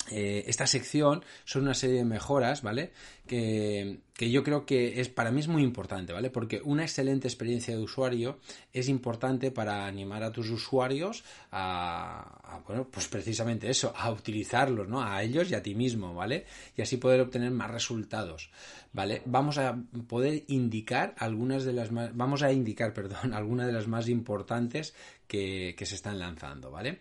eh, 0.09 0.45
esta 0.47 0.67
sección 0.67 1.25
son 1.45 1.63
una 1.63 1.75
serie 1.75 1.97
de 1.97 2.05
mejoras, 2.05 2.63
¿vale? 2.63 2.93
Que, 3.27 4.01
yo 4.19 4.43
creo 4.43 4.67
que 4.67 5.01
es 5.01 5.09
para 5.09 5.31
mí 5.31 5.41
es 5.41 5.49
muy 5.49 5.63
importante, 5.63 6.13
¿vale? 6.13 6.31
Porque 6.31 6.61
una 6.65 6.83
excelente 6.83 7.29
experiencia 7.29 7.75
de 7.77 7.83
usuario 7.83 8.39
es 8.73 8.89
importante 8.89 9.51
para 9.51 9.87
animar 9.87 10.23
a 10.23 10.33
tus 10.33 10.51
usuarios 10.51 11.25
a, 11.53 12.61
bueno, 12.67 12.89
pues 12.91 13.09
precisamente 13.09 13.71
eso, 13.71 13.95
a 13.97 14.11
utilizarlos, 14.11 14.89
¿no? 14.89 15.03
A 15.03 15.23
ellos 15.23 15.51
y 15.51 15.55
a 15.55 15.63
ti 15.63 15.75
mismo, 15.75 16.13
¿vale? 16.13 16.45
Y 16.77 16.83
así 16.83 16.97
poder 16.97 17.21
obtener 17.21 17.51
más 17.51 17.71
resultados, 17.71 18.51
¿vale? 18.93 19.23
Vamos 19.27 19.59
a 19.59 19.79
poder 20.09 20.45
indicar 20.49 21.15
algunas 21.19 21.65
de 21.65 21.73
las 21.73 21.93
más, 21.93 22.15
vamos 22.15 22.43
a 22.43 22.53
indicar, 22.53 22.93
perdón, 22.95 23.33
algunas 23.33 23.67
de 23.67 23.73
las 23.73 23.87
más 23.87 24.09
importantes 24.09 24.95
que, 25.27 25.75
que 25.79 25.87
se 25.87 25.95
están 25.95 26.19
lanzando, 26.19 26.71
¿vale? 26.71 27.01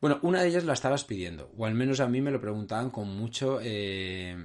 Bueno, 0.00 0.18
una 0.22 0.42
de 0.42 0.48
ellas 0.48 0.64
la 0.64 0.72
estabas 0.72 1.04
pidiendo, 1.04 1.50
o 1.56 1.66
al 1.66 1.74
menos 1.74 2.00
a 2.00 2.08
mí 2.08 2.20
me 2.20 2.30
lo 2.30 2.40
preguntaban 2.40 2.90
con 2.90 3.08
mucho... 3.08 3.60
Eh, 3.62 4.36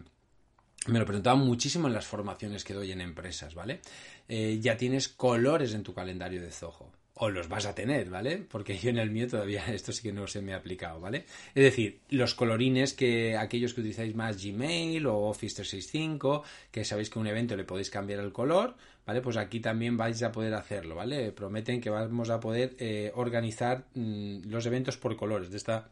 me 0.87 0.99
lo 0.99 1.05
preguntaban 1.05 1.39
muchísimo 1.39 1.87
en 1.87 1.93
las 1.93 2.05
formaciones 2.05 2.63
que 2.63 2.73
doy 2.73 2.91
en 2.91 3.01
empresas, 3.01 3.55
¿vale? 3.55 3.81
Eh, 4.27 4.59
ya 4.61 4.77
tienes 4.77 5.07
colores 5.07 5.73
en 5.73 5.83
tu 5.83 5.93
calendario 5.93 6.41
de 6.41 6.51
Zoho. 6.51 6.91
O 7.15 7.29
los 7.29 7.47
vas 7.47 7.65
a 7.65 7.73
tener, 7.73 8.09
¿vale? 8.09 8.37
Porque 8.37 8.77
yo 8.77 8.89
en 8.89 8.99
el 8.99 9.09
mío 9.09 9.27
todavía 9.27 9.65
esto 9.73 9.91
sí 9.93 10.03
que 10.03 10.11
no 10.11 10.27
se 10.27 10.41
me 10.41 10.53
ha 10.53 10.57
aplicado, 10.57 10.99
¿vale? 10.99 11.25
Es 11.55 11.63
decir, 11.63 12.01
los 12.09 12.35
colorines 12.35 12.93
que 12.93 13.37
aquellos 13.37 13.73
que 13.73 13.81
utilizáis 13.81 14.13
más 14.13 14.43
Gmail 14.43 15.07
o 15.07 15.17
Office 15.21 15.55
365, 15.55 16.43
que 16.71 16.83
sabéis 16.85 17.09
que 17.09 17.19
un 17.19 17.27
evento 17.27 17.55
le 17.55 17.63
podéis 17.63 17.89
cambiar 17.89 18.19
el 18.19 18.33
color, 18.33 18.75
¿vale? 19.05 19.21
Pues 19.21 19.37
aquí 19.37 19.59
también 19.59 19.97
vais 19.97 20.21
a 20.23 20.31
poder 20.31 20.53
hacerlo, 20.53 20.95
¿vale? 20.95 21.31
Prometen 21.31 21.81
que 21.81 21.89
vamos 21.89 22.29
a 22.29 22.39
poder 22.39 22.75
eh, 22.79 23.11
organizar 23.15 23.85
mm, 23.93 24.47
los 24.49 24.65
eventos 24.65 24.97
por 24.97 25.15
colores. 25.15 25.51
De 25.51 25.57
esta 25.57 25.89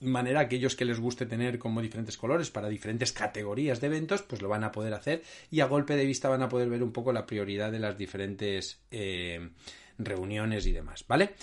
manera 0.00 0.40
aquellos 0.40 0.76
que 0.76 0.84
les 0.84 0.98
guste 0.98 1.26
tener 1.26 1.58
como 1.58 1.82
diferentes 1.82 2.16
colores 2.16 2.50
para 2.50 2.68
diferentes 2.68 3.12
categorías 3.12 3.80
de 3.80 3.88
eventos, 3.88 4.22
pues 4.22 4.42
lo 4.42 4.48
van 4.48 4.64
a 4.64 4.72
poder 4.72 4.94
hacer 4.94 5.22
y 5.50 5.60
a 5.60 5.66
golpe 5.66 5.94
de 5.94 6.06
vista 6.06 6.28
van 6.28 6.42
a 6.42 6.48
poder 6.48 6.68
ver 6.70 6.82
un 6.82 6.92
poco 6.92 7.12
la 7.12 7.26
prioridad 7.26 7.70
de 7.70 7.78
las 7.78 7.98
diferentes 7.98 8.80
eh, 8.90 9.50
reuniones 9.98 10.66
y 10.66 10.72
demás, 10.72 11.04
¿vale? 11.06 11.34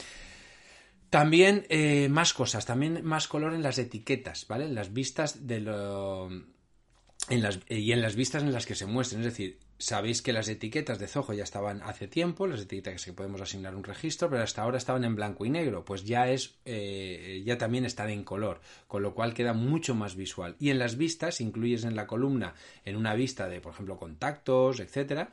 También 1.09 1.65
eh, 1.69 2.09
más 2.09 2.33
cosas, 2.33 2.65
también 2.65 3.05
más 3.05 3.27
color 3.27 3.53
en 3.53 3.63
las 3.63 3.77
etiquetas, 3.77 4.45
¿vale? 4.47 4.65
En 4.65 4.75
las 4.75 4.91
vistas 4.91 5.47
de 5.47 5.61
lo... 5.61 6.29
Y 7.29 7.91
en 7.91 8.01
las 8.01 8.15
vistas 8.15 8.41
en 8.41 8.53
las 8.53 8.65
que 8.65 8.75
se 8.75 8.85
muestren, 8.85 9.19
es 9.21 9.25
decir, 9.25 9.59
Sabéis 9.79 10.23
que 10.23 10.33
las 10.33 10.47
etiquetas 10.47 10.97
de 10.97 11.07
Zoho 11.07 11.33
ya 11.33 11.43
estaban 11.43 11.83
hace 11.83 12.07
tiempo, 12.07 12.47
las 12.47 12.61
etiquetas 12.61 13.05
que 13.05 13.13
podemos 13.13 13.41
asignar 13.41 13.75
un 13.75 13.83
registro, 13.83 14.27
pero 14.27 14.41
hasta 14.41 14.63
ahora 14.63 14.79
estaban 14.79 15.03
en 15.03 15.15
blanco 15.15 15.45
y 15.45 15.51
negro, 15.51 15.85
pues 15.85 16.03
ya 16.03 16.29
es, 16.29 16.55
eh, 16.65 17.43
ya 17.45 17.59
también 17.59 17.85
están 17.85 18.09
en 18.09 18.23
color, 18.23 18.59
con 18.87 19.03
lo 19.03 19.13
cual 19.13 19.35
queda 19.35 19.53
mucho 19.53 19.93
más 19.93 20.15
visual. 20.15 20.55
Y 20.59 20.71
en 20.71 20.79
las 20.79 20.97
vistas, 20.97 21.41
incluyes 21.41 21.83
en 21.83 21.95
la 21.95 22.07
columna, 22.07 22.55
en 22.85 22.95
una 22.95 23.13
vista 23.13 23.47
de, 23.47 23.61
por 23.61 23.73
ejemplo, 23.73 23.97
contactos, 23.97 24.79
etcétera, 24.79 25.29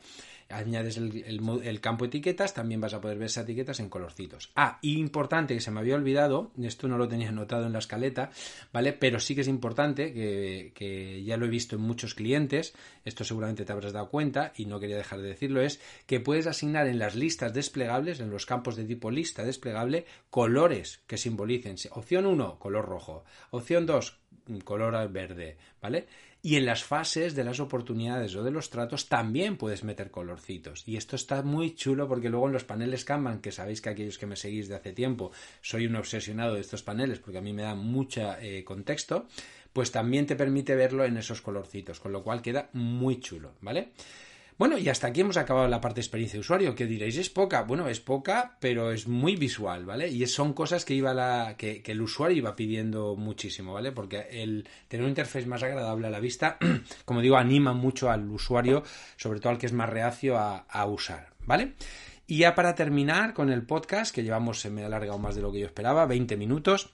añades 0.49 0.97
el, 0.97 1.79
campo 1.81 2.05
etiquetas, 2.05 2.53
también 2.53 2.79
vas 2.79 2.93
a 2.93 3.01
poder 3.01 3.17
ver 3.17 3.25
esas 3.25 3.45
etiquetas 3.45 3.79
en 3.79 3.89
colorcitos. 3.89 4.51
Ah, 4.55 4.77
y 4.79 4.99
importante 4.99 5.55
que 5.55 5.61
se 5.61 5.71
me 5.71 5.79
había 5.79 5.95
olvidado, 5.95 6.51
esto 6.61 6.87
no 6.87 6.99
lo 6.99 7.07
tenía 7.07 7.29
anotado 7.29 7.65
en 7.65 7.73
la 7.73 7.79
escaleta, 7.79 8.29
¿vale? 8.71 8.93
Pero 8.93 9.19
sí 9.19 9.33
que 9.33 9.41
es 9.41 9.47
importante, 9.47 10.13
que, 10.13 10.71
que 10.75 11.23
ya 11.23 11.37
lo 11.37 11.47
he 11.47 11.49
visto 11.49 11.77
en 11.77 11.81
muchos 11.81 12.13
clientes, 12.13 12.75
esto 13.05 13.23
seguramente 13.23 13.65
te 13.65 13.71
habrás 13.71 13.91
dado 13.91 14.09
cuenta 14.09 14.34
y 14.55 14.65
no 14.65 14.79
quería 14.79 14.97
dejar 14.97 15.21
de 15.21 15.29
decirlo, 15.29 15.61
es 15.61 15.79
que 16.05 16.19
puedes 16.19 16.47
asignar 16.47 16.87
en 16.87 16.99
las 16.99 17.15
listas 17.15 17.53
desplegables, 17.53 18.19
en 18.19 18.29
los 18.29 18.45
campos 18.45 18.75
de 18.75 18.85
tipo 18.85 19.11
lista 19.11 19.43
desplegable, 19.43 20.05
colores 20.29 21.01
que 21.07 21.17
simbolicen. 21.17 21.75
Opción 21.91 22.25
1, 22.25 22.59
color 22.59 22.85
rojo. 22.85 23.23
Opción 23.51 23.85
2, 23.85 24.19
color 24.63 25.11
verde, 25.11 25.57
¿vale? 25.81 26.07
Y 26.41 26.57
en 26.57 26.65
las 26.67 26.83
fases 26.83 27.33
de 27.33 27.43
las 27.43 27.59
oportunidades 27.59 28.35
o 28.35 28.43
de 28.43 28.51
los 28.51 28.69
tratos 28.69 29.09
también 29.09 29.57
puedes 29.57 29.83
meter 29.83 30.11
colorcitos. 30.11 30.87
Y 30.87 30.95
esto 30.95 31.15
está 31.15 31.41
muy 31.41 31.73
chulo 31.73 32.07
porque 32.07 32.29
luego 32.29 32.45
en 32.45 32.53
los 32.53 32.63
paneles 32.63 33.03
Kanban, 33.03 33.41
que 33.41 33.51
sabéis 33.51 33.81
que 33.81 33.89
aquellos 33.89 34.19
que 34.19 34.27
me 34.27 34.35
seguís 34.35 34.67
de 34.67 34.75
hace 34.75 34.93
tiempo, 34.93 35.31
soy 35.61 35.87
un 35.87 35.95
obsesionado 35.95 36.53
de 36.53 36.61
estos 36.61 36.83
paneles 36.83 37.17
porque 37.17 37.39
a 37.39 37.41
mí 37.41 37.51
me 37.51 37.63
dan 37.63 37.79
mucho 37.79 38.35
eh, 38.39 38.63
contexto, 38.63 39.25
pues 39.73 39.91
también 39.91 40.27
te 40.27 40.35
permite 40.35 40.75
verlo 40.75 41.03
en 41.03 41.17
esos 41.17 41.41
colorcitos, 41.41 41.99
con 41.99 42.11
lo 42.11 42.23
cual 42.23 42.43
queda 42.43 42.69
muy 42.73 43.19
chulo, 43.19 43.55
¿vale? 43.61 43.89
Bueno, 44.57 44.77
y 44.77 44.87
hasta 44.87 45.07
aquí 45.07 45.19
hemos 45.19 45.35
acabado 45.35 45.67
la 45.67 45.81
parte 45.81 45.95
de 45.95 46.01
experiencia 46.01 46.37
de 46.37 46.41
usuario. 46.41 46.75
¿Qué 46.75 46.85
diréis? 46.85 47.17
¿Es 47.17 47.29
poca? 47.29 47.63
Bueno, 47.63 47.89
es 47.89 47.99
poca, 47.99 48.55
pero 48.61 48.93
es 48.93 49.05
muy 49.05 49.35
visual, 49.35 49.85
¿vale? 49.85 50.07
Y 50.07 50.25
son 50.27 50.53
cosas 50.53 50.85
que 50.85 50.93
iba 50.93 51.13
la, 51.13 51.55
que, 51.57 51.83
el 51.85 52.01
usuario 52.01 52.37
iba 52.37 52.55
pidiendo 52.55 53.17
muchísimo, 53.17 53.73
¿vale? 53.73 53.91
Porque 53.91 54.27
el 54.31 54.65
tener 54.87 55.03
un 55.03 55.09
interfaz 55.09 55.45
más 55.45 55.61
agradable 55.61 56.07
a 56.07 56.09
la 56.09 56.21
vista, 56.21 56.57
como 57.05 57.19
digo, 57.19 57.35
anima 57.35 57.73
mucho 57.73 58.09
al 58.09 58.29
usuario, 58.29 58.83
sobre 59.17 59.41
todo 59.41 59.49
al 59.49 59.57
que 59.57 59.65
es 59.65 59.73
más 59.73 59.89
reacio 59.89 60.37
a, 60.37 60.59
a 60.59 60.85
usar, 60.85 61.33
¿vale? 61.41 61.73
Y 62.25 62.37
ya 62.37 62.55
para 62.55 62.75
terminar 62.75 63.33
con 63.33 63.51
el 63.51 63.63
podcast, 63.63 64.15
que 64.15 64.23
llevamos, 64.23 64.61
se 64.61 64.69
me 64.69 64.83
ha 64.83 64.85
alargado 64.85 65.19
más 65.19 65.35
de 65.35 65.41
lo 65.41 65.51
que 65.51 65.59
yo 65.59 65.65
esperaba, 65.65 66.05
20 66.05 66.37
minutos, 66.37 66.93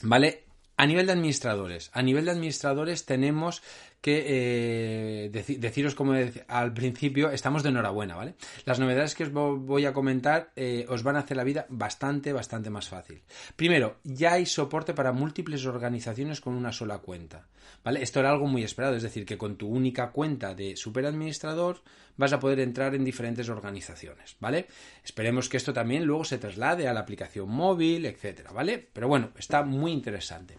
¿vale? 0.00 0.43
A 0.76 0.86
nivel 0.86 1.06
de 1.06 1.12
administradores, 1.12 1.90
a 1.92 2.02
nivel 2.02 2.24
de 2.24 2.32
administradores 2.32 3.04
tenemos 3.06 3.62
que 4.00 4.24
eh, 4.26 5.56
deciros 5.58 5.94
como 5.94 6.14
al 6.48 6.74
principio, 6.74 7.30
estamos 7.30 7.62
de 7.62 7.70
enhorabuena, 7.70 8.16
¿vale? 8.16 8.34
Las 8.66 8.78
novedades 8.78 9.14
que 9.14 9.24
os 9.24 9.32
voy 9.32 9.86
a 9.86 9.94
comentar 9.94 10.50
eh, 10.56 10.84
os 10.90 11.02
van 11.02 11.16
a 11.16 11.20
hacer 11.20 11.38
la 11.38 11.44
vida 11.44 11.64
bastante, 11.70 12.34
bastante 12.34 12.68
más 12.68 12.88
fácil. 12.88 13.22
Primero, 13.56 13.96
ya 14.04 14.34
hay 14.34 14.44
soporte 14.44 14.92
para 14.92 15.12
múltiples 15.12 15.64
organizaciones 15.64 16.42
con 16.42 16.54
una 16.54 16.72
sola 16.72 16.98
cuenta, 16.98 17.46
¿vale? 17.82 18.02
Esto 18.02 18.20
era 18.20 18.30
algo 18.30 18.46
muy 18.46 18.62
esperado, 18.62 18.94
es 18.94 19.02
decir, 19.02 19.24
que 19.24 19.38
con 19.38 19.56
tu 19.56 19.68
única 19.68 20.10
cuenta 20.10 20.54
de 20.54 20.76
superadministrador 20.76 21.80
vas 22.16 22.32
a 22.32 22.40
poder 22.40 22.60
entrar 22.60 22.94
en 22.94 23.04
diferentes 23.04 23.48
organizaciones, 23.48 24.36
¿vale? 24.40 24.66
Esperemos 25.04 25.48
que 25.48 25.56
esto 25.56 25.72
también 25.72 26.04
luego 26.04 26.24
se 26.24 26.38
traslade 26.38 26.88
a 26.88 26.92
la 26.92 27.00
aplicación 27.00 27.48
móvil, 27.48 28.06
etcétera, 28.06 28.52
¿vale? 28.52 28.88
Pero 28.92 29.08
bueno, 29.08 29.30
está 29.38 29.62
muy 29.62 29.92
interesante. 29.92 30.58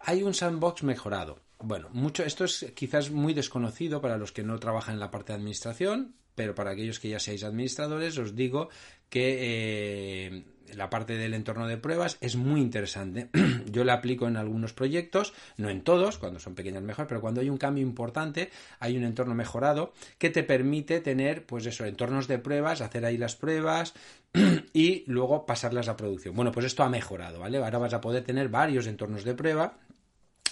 Hay 0.00 0.22
un 0.22 0.34
sandbox 0.34 0.82
mejorado. 0.82 1.40
Bueno, 1.58 1.88
mucho, 1.92 2.24
esto 2.24 2.44
es 2.44 2.72
quizás 2.74 3.10
muy 3.10 3.34
desconocido 3.34 4.00
para 4.00 4.16
los 4.16 4.30
que 4.30 4.44
no 4.44 4.58
trabajan 4.58 4.94
en 4.94 5.00
la 5.00 5.10
parte 5.10 5.32
de 5.32 5.38
administración, 5.38 6.14
pero 6.34 6.54
para 6.54 6.70
aquellos 6.70 7.00
que 7.00 7.08
ya 7.08 7.18
seáis 7.18 7.42
administradores 7.42 8.16
os 8.16 8.36
digo 8.36 8.68
que 9.10 9.36
eh, 9.40 10.44
la 10.76 10.90
parte 10.90 11.16
del 11.16 11.34
entorno 11.34 11.66
de 11.66 11.76
pruebas 11.76 12.18
es 12.20 12.36
muy 12.36 12.60
interesante. 12.60 13.28
Yo 13.70 13.84
la 13.84 13.94
aplico 13.94 14.26
en 14.26 14.36
algunos 14.36 14.72
proyectos, 14.72 15.34
no 15.56 15.70
en 15.70 15.82
todos, 15.82 16.18
cuando 16.18 16.40
son 16.40 16.54
pequeños 16.54 16.82
mejor, 16.82 17.06
pero 17.06 17.20
cuando 17.20 17.40
hay 17.40 17.50
un 17.50 17.58
cambio 17.58 17.82
importante, 17.82 18.50
hay 18.80 18.96
un 18.96 19.04
entorno 19.04 19.34
mejorado 19.34 19.92
que 20.18 20.30
te 20.30 20.42
permite 20.42 21.00
tener, 21.00 21.44
pues 21.44 21.66
eso, 21.66 21.84
entornos 21.84 22.28
de 22.28 22.38
pruebas, 22.38 22.80
hacer 22.80 23.04
ahí 23.04 23.16
las 23.16 23.36
pruebas 23.36 23.94
y 24.72 25.04
luego 25.06 25.46
pasarlas 25.46 25.88
a 25.88 25.96
producción. 25.96 26.34
Bueno, 26.34 26.52
pues 26.52 26.66
esto 26.66 26.82
ha 26.82 26.88
mejorado, 26.88 27.40
¿vale? 27.40 27.58
Ahora 27.58 27.78
vas 27.78 27.94
a 27.94 28.00
poder 28.00 28.24
tener 28.24 28.48
varios 28.48 28.86
entornos 28.86 29.24
de 29.24 29.34
prueba 29.34 29.78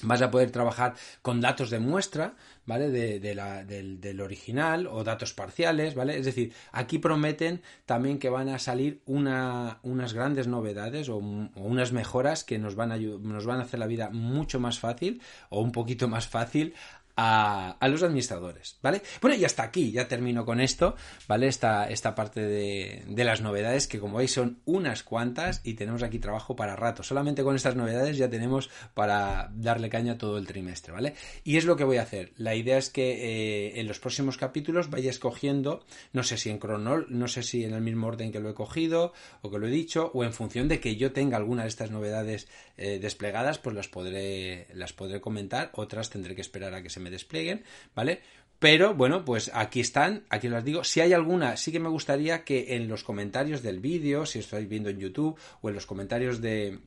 Vas 0.03 0.23
a 0.23 0.31
poder 0.31 0.51
trabajar 0.51 0.95
con 1.23 1.41
datos 1.41 1.71
de 1.71 1.79
muestra, 1.79 2.35
¿vale? 2.67 2.91
De, 2.91 3.19
del, 3.21 4.21
original 4.21 4.87
o 4.87 5.05
datos 5.05 5.33
parciales, 5.33 5.95
¿vale? 5.95 6.19
Es 6.19 6.27
decir, 6.27 6.53
aquí 6.73 6.99
prometen 6.99 7.63
también 7.87 8.19
que 8.19 8.29
van 8.29 8.49
a 8.49 8.59
salir 8.59 9.01
una, 9.07 9.79
unas 9.83 10.13
grandes 10.13 10.47
novedades 10.47 11.09
o, 11.09 11.17
o, 11.17 11.63
unas 11.63 11.93
mejoras 11.93 12.45
que 12.45 12.59
nos 12.59 12.75
van, 12.75 12.93
a, 12.93 12.97
nos 12.97 13.47
van 13.47 13.61
a 13.61 13.63
hacer 13.63 13.81
la 13.81 13.87
vida 13.87 14.11
mucho 14.11 14.61
más 14.61 14.79
fácil 14.79 15.21
o 15.49 15.61
un 15.61 15.73
poquito 15.73 16.09
más 16.09 16.27
fácil 16.27 16.75
a, 17.17 17.77
los 17.89 18.03
administradores, 18.03 18.79
¿vale? 18.83 19.03
Bueno, 19.23 19.37
y 19.37 19.45
hasta 19.45 19.63
aquí, 19.63 19.91
ya 19.91 20.07
termino 20.07 20.45
con 20.45 20.61
esto, 20.61 20.97
¿vale? 21.27 21.49
Esta, 21.49 21.89
esta 21.89 22.15
parte 22.15 22.43
de, 22.43 23.05
de, 23.09 23.25
las 23.25 23.41
novedades, 23.41 23.89
que 23.89 23.99
como 23.99 24.19
veis 24.19 24.33
son 24.33 24.61
unas 24.67 25.03
cuantas 25.03 25.63
y 25.65 25.75
tenemos 25.75 26.03
aquí 26.03 26.19
trabajo 26.19 26.57
para 26.57 26.77
rato. 26.77 27.03
Solamente 27.03 27.43
con 27.43 27.57
estas 27.57 27.75
novedades 27.75 28.19
ya 28.19 28.29
tenemos 28.29 28.71
para 28.95 29.51
darle 29.55 29.89
caña 29.89 30.19
todo 30.19 30.37
el 30.37 30.47
trimestre, 30.47 30.93
¿vale? 30.93 31.15
Y 31.43 31.57
es 31.57 31.65
lo 31.65 31.77
que 31.77 31.85
voy 31.85 31.97
a 31.97 32.03
hacer. 32.03 32.33
La 32.37 32.55
idea 32.55 32.77
es 32.77 32.91
que 32.91 33.13
eh, 33.13 33.81
en 33.81 33.89
los 33.89 33.99
próximos 33.99 34.37
capítulos 34.37 34.91
vaya 34.91 35.11
escogiendo, 35.11 35.85
no 36.13 36.23
sé 36.23 36.37
si 36.37 36.51
en 36.51 36.59
cronol, 36.59 37.07
no 37.09 37.29
sé 37.29 37.43
si 37.43 37.65
en 37.65 37.73
el 37.73 37.81
mismo 37.81 38.09
orden 38.09 38.31
que 38.31 38.41
lo 38.41 38.51
he 38.51 38.55
cogido 38.55 39.13
o 39.41 39.51
que 39.51 39.59
lo 39.59 39.67
he 39.67 39.71
dicho, 39.71 40.11
o 40.13 40.23
en 40.25 40.33
función 40.33 40.69
de 40.69 40.81
que 40.81 40.97
yo 40.97 41.13
tenga 41.13 41.37
alguna 41.37 41.63
de 41.63 41.69
estas 41.69 41.91
novedades 41.91 42.49
eh, 42.77 42.99
desplegadas, 42.99 43.59
pues 43.59 43.75
las 43.75 43.89
podré, 43.89 44.67
las 44.75 44.93
podré 44.93 45.21
comentar, 45.21 45.71
otras 45.73 46.11
tendré 46.11 46.35
que 46.35 46.43
esperar 46.43 46.75
a 46.75 46.83
que 46.83 46.91
se 46.91 47.01
me 47.01 47.06
desplieguen, 47.11 47.65
¿vale? 47.95 48.21
Pero 48.59 48.95
bueno, 48.95 49.25
pues 49.25 49.51
aquí 49.55 49.81
están, 49.81 50.25
aquí 50.31 50.49
las 50.49 50.65
digo. 50.65 50.83
Si 50.83 51.01
hay 51.01 51.13
alguna, 51.13 51.57
sí 51.57 51.73
que 51.73 51.81
me 51.81 51.91
gustaría 51.91 52.45
que 52.45 52.75
en 52.77 52.89
los 52.89 53.05
comentarios 53.05 53.63
del 53.63 53.81
vídeo, 53.81 54.25
si 54.25 54.39
estáis 54.39 54.69
viendo 54.69 54.89
en 54.89 54.99
YouTube 54.99 55.39
o 55.61 55.69
en 55.69 55.75
los 55.75 55.85
comentarios 55.85 56.41
de, 56.41 56.81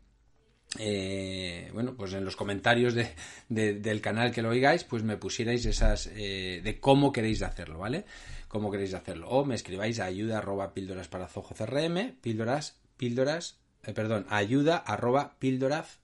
eh, 0.77 1.69
bueno, 1.73 1.95
pues 1.95 2.13
en 2.13 2.23
los 2.23 2.35
comentarios 2.35 2.93
de, 2.93 3.13
del 3.47 4.01
canal 4.01 4.31
que 4.31 4.41
lo 4.41 4.49
oigáis, 4.49 4.83
pues 4.83 5.03
me 5.03 5.17
pusierais 5.17 5.65
esas 5.65 6.07
eh, 6.13 6.61
de 6.63 6.79
cómo 6.79 7.11
queréis 7.11 7.41
hacerlo, 7.41 7.79
¿vale? 7.79 8.05
Cómo 8.47 8.69
queréis 8.69 8.93
hacerlo. 8.93 9.29
O 9.29 9.45
me 9.45 9.55
escribáis 9.55 9.99
a 9.99 10.05
ayuda 10.05 10.39
arroba 10.39 10.73
píldoras 10.73 11.07
para 11.07 11.27
Zoho 11.27 11.55
CRM, 11.55 12.15
píldoras, 12.21 12.79
píldoras, 12.97 13.59
eh, 13.83 13.93
perdón, 13.93 14.25
ayuda 14.29 14.77
arroba 14.77 15.37
píldoras 15.39 15.98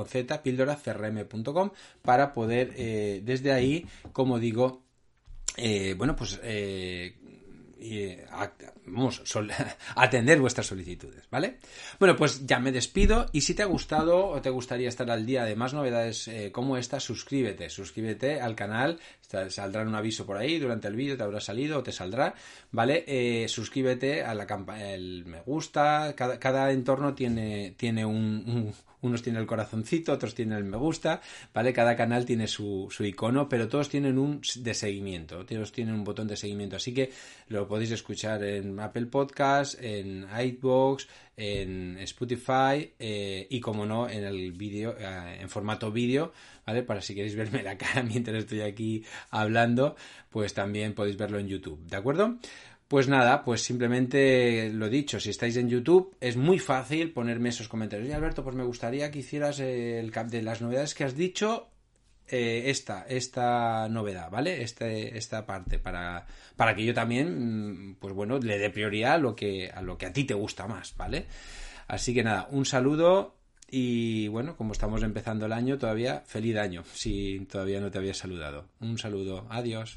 con 0.00 0.08
z, 0.08 0.42
píldoracrm.com, 0.42 1.70
para 2.02 2.32
poder 2.32 2.72
eh, 2.76 3.20
desde 3.22 3.52
ahí, 3.52 3.86
como 4.12 4.38
digo, 4.38 4.82
eh, 5.56 5.94
bueno, 5.96 6.16
pues 6.16 6.40
eh, 6.42 7.16
vamos, 8.86 9.22
atender 9.96 10.40
vuestras 10.40 10.66
solicitudes, 10.66 11.24
¿vale? 11.30 11.58
Bueno, 11.98 12.16
pues 12.16 12.46
ya 12.46 12.60
me 12.60 12.72
despido 12.72 13.26
y 13.32 13.42
si 13.42 13.54
te 13.54 13.62
ha 13.62 13.66
gustado 13.66 14.26
o 14.26 14.40
te 14.40 14.48
gustaría 14.48 14.88
estar 14.88 15.10
al 15.10 15.26
día 15.26 15.44
de 15.44 15.56
más 15.56 15.74
novedades 15.74 16.30
como 16.52 16.76
esta, 16.76 16.98
suscríbete, 16.98 17.68
suscríbete 17.68 18.40
al 18.40 18.54
canal, 18.54 18.98
saldrá 19.48 19.82
un 19.82 19.94
aviso 19.94 20.24
por 20.24 20.36
ahí 20.36 20.58
durante 20.58 20.88
el 20.88 20.96
vídeo, 20.96 21.16
te 21.16 21.24
habrá 21.24 21.40
salido 21.40 21.78
o 21.78 21.82
te 21.82 21.92
saldrá, 21.92 22.34
¿vale? 22.70 23.48
suscríbete 23.48 24.22
a 24.22 24.34
la 24.34 24.46
campaña, 24.46 24.92
el 24.92 25.24
me 25.26 25.40
gusta, 25.40 26.14
cada, 26.14 26.70
entorno 26.70 27.14
tiene, 27.14 27.74
tiene 27.76 28.04
un 28.04 28.72
unos 29.02 29.22
tienen 29.22 29.40
el 29.40 29.46
corazoncito, 29.46 30.12
otros 30.12 30.34
tienen 30.34 30.58
el 30.58 30.64
me 30.64 30.76
gusta, 30.76 31.20
¿vale? 31.52 31.72
Cada 31.72 31.96
canal 31.96 32.24
tiene 32.24 32.46
su, 32.46 32.88
su 32.90 33.04
icono, 33.04 33.48
pero 33.48 33.68
todos 33.68 33.88
tienen 33.88 34.18
un 34.18 34.40
de 34.56 34.74
seguimiento, 34.74 35.44
todos 35.44 35.72
tienen 35.72 35.94
un 35.94 36.04
botón 36.04 36.28
de 36.28 36.36
seguimiento, 36.36 36.76
así 36.76 36.92
que 36.92 37.10
lo 37.48 37.66
podéis 37.66 37.90
escuchar 37.90 38.42
en 38.44 38.78
Apple 38.80 39.06
Podcast, 39.06 39.80
en 39.82 40.26
iBox, 40.38 41.06
en 41.40 41.96
Spotify 42.00 42.92
eh, 42.98 43.46
y 43.48 43.60
como 43.60 43.86
no 43.86 44.08
en 44.08 44.24
el 44.24 44.52
vídeo 44.52 44.94
eh, 44.98 45.38
en 45.40 45.48
formato 45.48 45.90
vídeo 45.90 46.32
vale 46.66 46.82
para 46.82 47.00
si 47.00 47.14
queréis 47.14 47.34
verme 47.34 47.62
la 47.62 47.78
cara 47.78 48.02
mientras 48.08 48.36
estoy 48.36 48.60
aquí 48.60 49.04
hablando 49.30 49.96
pues 50.28 50.52
también 50.52 50.92
podéis 50.92 51.16
verlo 51.16 51.38
en 51.38 51.48
YouTube 51.48 51.80
de 51.86 51.96
acuerdo 51.96 52.36
pues 52.90 53.06
nada, 53.06 53.44
pues 53.44 53.62
simplemente 53.62 54.68
lo 54.72 54.88
dicho, 54.88 55.20
si 55.20 55.30
estáis 55.30 55.56
en 55.56 55.68
YouTube 55.68 56.16
es 56.20 56.36
muy 56.36 56.58
fácil 56.58 57.12
ponerme 57.12 57.50
esos 57.50 57.68
comentarios. 57.68 58.08
Y 58.08 58.12
Alberto, 58.12 58.42
pues 58.42 58.56
me 58.56 58.64
gustaría 58.64 59.12
que 59.12 59.20
hicieras 59.20 59.60
el 59.60 60.10
cap 60.10 60.26
de 60.26 60.42
las 60.42 60.60
novedades 60.60 60.96
que 60.96 61.04
has 61.04 61.14
dicho, 61.14 61.68
eh, 62.26 62.64
esta, 62.66 63.06
esta 63.06 63.88
novedad, 63.88 64.28
¿vale? 64.28 64.62
Este, 64.64 65.16
esta 65.16 65.46
parte, 65.46 65.78
para, 65.78 66.26
para 66.56 66.74
que 66.74 66.84
yo 66.84 66.92
también, 66.92 67.90
mm, 67.90 67.94
pues 68.00 68.12
bueno, 68.12 68.40
le 68.40 68.58
dé 68.58 68.70
prioridad 68.70 69.12
a 69.12 69.18
lo 69.18 69.36
que, 69.36 69.70
a 69.72 69.82
lo 69.82 69.96
que 69.96 70.06
a 70.06 70.12
ti 70.12 70.24
te 70.24 70.34
gusta 70.34 70.66
más, 70.66 70.96
¿vale? 70.96 71.26
Así 71.86 72.12
que 72.12 72.24
nada, 72.24 72.48
un 72.50 72.64
saludo 72.64 73.36
y 73.70 74.26
bueno, 74.26 74.56
como 74.56 74.72
estamos 74.72 75.04
empezando 75.04 75.46
el 75.46 75.52
año 75.52 75.78
todavía, 75.78 76.24
feliz 76.26 76.56
año, 76.56 76.82
si 76.92 77.46
todavía 77.48 77.80
no 77.80 77.92
te 77.92 77.98
había 77.98 78.14
saludado. 78.14 78.66
Un 78.80 78.98
saludo, 78.98 79.46
adiós. 79.48 79.96